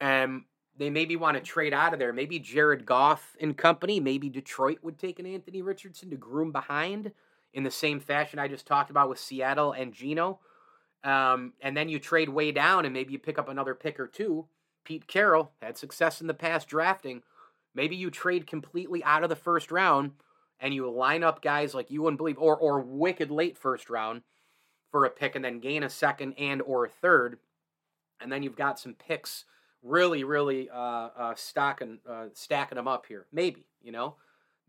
and 0.00 0.42
they 0.76 0.90
maybe 0.90 1.16
want 1.16 1.36
to 1.36 1.42
trade 1.42 1.72
out 1.72 1.92
of 1.92 1.98
there. 1.98 2.12
Maybe 2.12 2.38
Jared 2.38 2.84
Goff 2.84 3.36
and 3.40 3.56
company, 3.56 4.00
maybe 4.00 4.28
Detroit 4.28 4.78
would 4.82 4.98
take 4.98 5.18
an 5.18 5.26
Anthony 5.26 5.62
Richardson 5.62 6.10
to 6.10 6.16
groom 6.16 6.50
behind 6.52 7.12
in 7.52 7.62
the 7.62 7.70
same 7.70 8.00
fashion 8.00 8.40
I 8.40 8.48
just 8.48 8.66
talked 8.66 8.90
about 8.90 9.08
with 9.08 9.20
Seattle 9.20 9.72
and 9.72 9.92
Geno. 9.92 10.40
Um, 11.04 11.52
and 11.60 11.76
then 11.76 11.88
you 11.88 11.98
trade 11.98 12.30
way 12.30 12.50
down 12.50 12.84
and 12.84 12.94
maybe 12.94 13.12
you 13.12 13.18
pick 13.18 13.38
up 13.38 13.48
another 13.48 13.74
pick 13.74 14.00
or 14.00 14.06
two. 14.06 14.46
Pete 14.84 15.06
Carroll 15.06 15.52
had 15.62 15.76
success 15.78 16.20
in 16.20 16.26
the 16.26 16.34
past 16.34 16.66
drafting. 16.66 17.22
Maybe 17.74 17.94
you 17.94 18.10
trade 18.10 18.46
completely 18.46 19.04
out 19.04 19.22
of 19.22 19.28
the 19.28 19.36
first 19.36 19.70
round 19.70 20.12
and 20.60 20.72
you 20.72 20.90
line 20.90 21.22
up 21.22 21.42
guys 21.42 21.74
like 21.74 21.90
you 21.90 22.02
wouldn't 22.02 22.18
believe, 22.18 22.38
or 22.38 22.56
or 22.56 22.80
wicked 22.80 23.30
late 23.30 23.58
first 23.58 23.90
round 23.90 24.22
for 24.90 25.04
a 25.04 25.10
pick, 25.10 25.34
and 25.34 25.44
then 25.44 25.58
gain 25.58 25.82
a 25.82 25.90
second 25.90 26.34
and 26.38 26.62
or 26.62 26.84
a 26.84 26.88
third, 26.88 27.38
and 28.20 28.30
then 28.30 28.42
you've 28.42 28.56
got 28.56 28.78
some 28.78 28.94
picks 28.94 29.44
really 29.82 30.24
really 30.24 30.70
uh, 30.70 31.08
uh, 31.18 31.34
stacking 31.34 31.98
uh, 32.08 32.26
stacking 32.32 32.76
them 32.76 32.88
up 32.88 33.06
here. 33.06 33.26
Maybe 33.32 33.66
you 33.82 33.92
know 33.92 34.16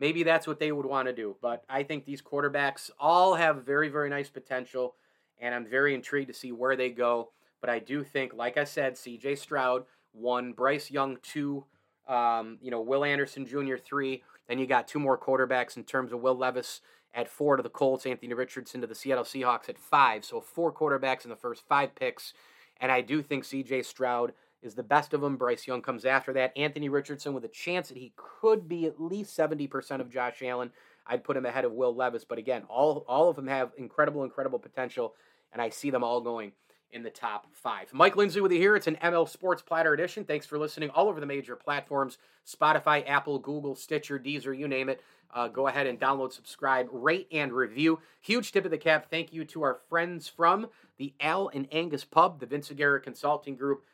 maybe 0.00 0.22
that's 0.22 0.46
what 0.46 0.58
they 0.58 0.72
would 0.72 0.86
want 0.86 1.08
to 1.08 1.14
do. 1.14 1.36
But 1.40 1.64
I 1.68 1.82
think 1.82 2.04
these 2.04 2.22
quarterbacks 2.22 2.90
all 2.98 3.34
have 3.34 3.64
very, 3.64 3.88
very 3.88 4.10
nice 4.10 4.28
potential, 4.28 4.94
and 5.40 5.54
I'm 5.54 5.66
very 5.66 5.94
intrigued 5.94 6.28
to 6.28 6.34
see 6.34 6.52
where 6.52 6.76
they 6.76 6.90
go. 6.90 7.30
But 7.60 7.70
I 7.70 7.78
do 7.78 8.04
think, 8.04 8.34
like 8.34 8.56
I 8.56 8.64
said, 8.64 8.94
CJ 8.94 9.38
Stroud, 9.38 9.84
one, 10.12 10.52
Bryce 10.52 10.90
Young, 10.90 11.18
two, 11.22 11.64
um, 12.06 12.58
you 12.60 12.70
know, 12.70 12.80
Will 12.80 13.04
Anderson 13.04 13.46
Jr., 13.46 13.76
three. 13.76 14.22
Then 14.48 14.58
you 14.58 14.66
got 14.66 14.86
two 14.86 14.98
more 14.98 15.18
quarterbacks 15.18 15.76
in 15.76 15.84
terms 15.84 16.12
of 16.12 16.20
Will 16.20 16.36
Levis 16.36 16.80
at 17.14 17.28
four 17.28 17.56
to 17.56 17.62
the 17.62 17.68
Colts, 17.68 18.06
Anthony 18.06 18.34
Richardson 18.34 18.80
to 18.82 18.86
the 18.86 18.94
Seattle 18.94 19.24
Seahawks 19.24 19.68
at 19.68 19.78
five. 19.78 20.24
So 20.24 20.40
four 20.40 20.72
quarterbacks 20.72 21.24
in 21.24 21.30
the 21.30 21.36
first 21.36 21.66
five 21.66 21.94
picks. 21.94 22.34
And 22.80 22.92
I 22.92 23.00
do 23.00 23.22
think 23.22 23.44
CJ 23.44 23.84
Stroud 23.86 24.32
is 24.62 24.74
the 24.74 24.82
best 24.82 25.14
of 25.14 25.22
them. 25.22 25.36
Bryce 25.36 25.66
Young 25.66 25.80
comes 25.80 26.04
after 26.04 26.32
that. 26.34 26.52
Anthony 26.56 26.88
Richardson 26.88 27.32
with 27.32 27.44
a 27.44 27.48
chance 27.48 27.88
that 27.88 27.96
he 27.96 28.12
could 28.16 28.68
be 28.68 28.84
at 28.84 29.00
least 29.00 29.36
70% 29.36 30.00
of 30.00 30.10
Josh 30.10 30.42
Allen. 30.42 30.70
I'd 31.08 31.24
put 31.24 31.36
him 31.36 31.46
ahead 31.46 31.64
of 31.64 31.72
Will 31.72 31.94
Levis. 31.94 32.24
But 32.24 32.38
again, 32.38 32.62
all, 32.68 33.04
all 33.08 33.28
of 33.28 33.36
them 33.36 33.46
have 33.46 33.72
incredible, 33.76 34.24
incredible 34.24 34.58
potential. 34.58 35.14
And 35.52 35.62
I 35.62 35.70
see 35.70 35.90
them 35.90 36.04
all 36.04 36.20
going 36.20 36.52
in 36.90 37.02
the 37.02 37.10
top 37.10 37.46
five. 37.52 37.92
Mike 37.92 38.16
Lindsay 38.16 38.40
with 38.40 38.52
you 38.52 38.58
here. 38.58 38.76
It's 38.76 38.86
an 38.86 38.96
ML 39.02 39.28
Sports 39.28 39.62
Platter 39.62 39.92
edition. 39.92 40.24
Thanks 40.24 40.46
for 40.46 40.58
listening 40.58 40.90
all 40.90 41.08
over 41.08 41.20
the 41.20 41.26
major 41.26 41.56
platforms 41.56 42.18
Spotify, 42.46 43.06
Apple, 43.08 43.38
Google, 43.38 43.74
Stitcher, 43.74 44.18
Deezer, 44.18 44.56
you 44.56 44.68
name 44.68 44.88
it. 44.88 45.02
Uh, 45.34 45.48
go 45.48 45.66
ahead 45.66 45.86
and 45.86 45.98
download, 45.98 46.32
subscribe, 46.32 46.88
rate, 46.92 47.26
and 47.32 47.52
review. 47.52 47.98
Huge 48.20 48.52
tip 48.52 48.64
of 48.64 48.70
the 48.70 48.78
cap. 48.78 49.10
Thank 49.10 49.32
you 49.32 49.44
to 49.46 49.62
our 49.62 49.80
friends 49.88 50.28
from 50.28 50.68
the 50.96 51.12
Al 51.20 51.48
and 51.52 51.66
Angus 51.72 52.04
Pub, 52.04 52.38
the 52.38 52.46
Vince 52.46 52.70
Aguirre 52.70 53.00
Consulting 53.00 53.56
Group, 53.56 53.84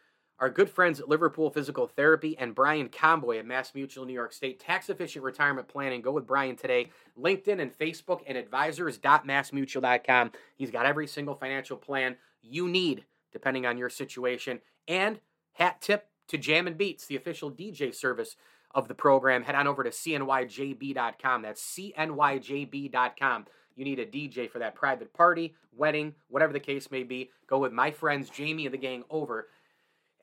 our 0.43 0.51
good 0.51 0.69
friends 0.69 0.99
at 0.99 1.09
Liverpool 1.09 1.51
Physical 1.51 1.87
Therapy, 1.87 2.37
and 2.37 2.53
Brian 2.53 2.89
Comboy 2.89 3.39
at 3.39 3.47
Mass 3.47 3.77
Mutual 3.77 4.05
New 4.05 4.13
York 4.13 4.33
State. 4.33 4.59
Tax 4.59 4.91
efficient 4.91 5.25
retirement 5.25 5.69
planning. 5.69 6.03
Go 6.03 6.11
with 6.11 6.27
Brian 6.27 6.57
today. 6.57 6.91
LinkedIn 7.17 7.61
and 7.61 7.73
Facebook 7.73 8.23
and 8.27 8.37
advisors.massmutual.com. 8.37 10.33
He's 10.57 10.73
got 10.73 10.85
every 10.85 11.07
single 11.07 11.37
financial 11.37 11.77
plan 11.77 12.17
you 12.43 12.67
need, 12.69 13.05
depending 13.33 13.67
on 13.67 13.79
your 13.79 13.89
situation. 13.89 14.59
And 14.89 15.21
hat 15.53 15.81
tip 15.81 16.09
to 16.27 16.37
Jam 16.37 16.67
and 16.67 16.77
Beats, 16.77 17.07
the 17.07 17.15
official 17.15 17.53
DJ 17.53 17.95
service 17.95 18.35
of 18.75 18.89
the 18.89 18.95
program. 18.95 19.45
Head 19.45 19.55
on 19.55 19.69
over 19.69 19.85
to 19.85 19.91
cnyjb.com. 19.91 21.43
That's 21.43 21.63
cnyjb.com. 21.63 23.47
You 23.77 23.85
need 23.85 24.01
a 24.01 24.07
DJ 24.07 24.51
for 24.51 24.59
that 24.59 24.75
private 24.75 25.15
party, 25.15 25.55
wedding, 25.73 26.17
whatever 26.29 26.53
the 26.53 26.59
case 26.59 26.91
may 26.91 27.05
be. 27.05 27.31
Go 27.47 27.59
with 27.61 27.73
my 27.73 27.93
friends 27.93 28.29
Jamie 28.29 28.67
and 28.67 28.75
the 28.75 28.79
gang 28.79 29.05
over 29.09 29.47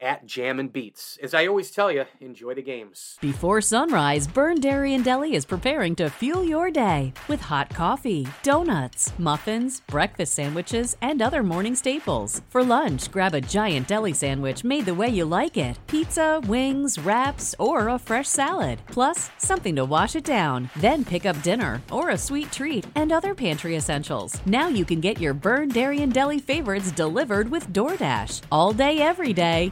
at 0.01 0.25
Jam 0.25 0.59
and 0.59 0.71
Beats. 0.71 1.17
As 1.21 1.33
I 1.33 1.47
always 1.47 1.71
tell 1.71 1.91
you, 1.91 2.05
enjoy 2.19 2.53
the 2.53 2.61
games. 2.61 3.17
Before 3.21 3.61
sunrise, 3.61 4.27
Byrne 4.27 4.59
Dairy 4.59 4.93
and 4.93 5.03
Deli 5.03 5.35
is 5.35 5.45
preparing 5.45 5.95
to 5.95 6.09
fuel 6.09 6.43
your 6.43 6.71
day 6.71 7.13
with 7.27 7.41
hot 7.41 7.69
coffee, 7.69 8.27
donuts, 8.43 9.11
muffins, 9.17 9.81
breakfast 9.81 10.33
sandwiches, 10.33 10.95
and 11.01 11.21
other 11.21 11.43
morning 11.43 11.75
staples. 11.75 12.41
For 12.49 12.63
lunch, 12.63 13.11
grab 13.11 13.33
a 13.33 13.41
giant 13.41 13.87
deli 13.87 14.13
sandwich 14.13 14.63
made 14.63 14.85
the 14.85 14.93
way 14.93 15.09
you 15.09 15.25
like 15.25 15.57
it 15.57 15.77
pizza, 15.87 16.41
wings, 16.47 16.99
wraps, 16.99 17.55
or 17.59 17.89
a 17.89 17.99
fresh 17.99 18.27
salad. 18.27 18.79
Plus, 18.87 19.29
something 19.37 19.75
to 19.75 19.85
wash 19.85 20.15
it 20.15 20.23
down. 20.23 20.69
Then 20.77 21.03
pick 21.03 21.25
up 21.25 21.41
dinner 21.41 21.81
or 21.91 22.09
a 22.09 22.17
sweet 22.17 22.51
treat 22.51 22.85
and 22.95 23.11
other 23.11 23.33
pantry 23.35 23.75
essentials. 23.75 24.39
Now 24.45 24.67
you 24.67 24.85
can 24.85 24.99
get 24.99 25.19
your 25.19 25.33
Byrne 25.33 25.69
Dairy 25.69 26.01
and 26.01 26.13
Deli 26.13 26.39
favorites 26.39 26.91
delivered 26.91 27.49
with 27.49 27.69
DoorDash. 27.69 28.41
All 28.51 28.73
day, 28.73 28.99
every 28.99 29.33
day, 29.33 29.71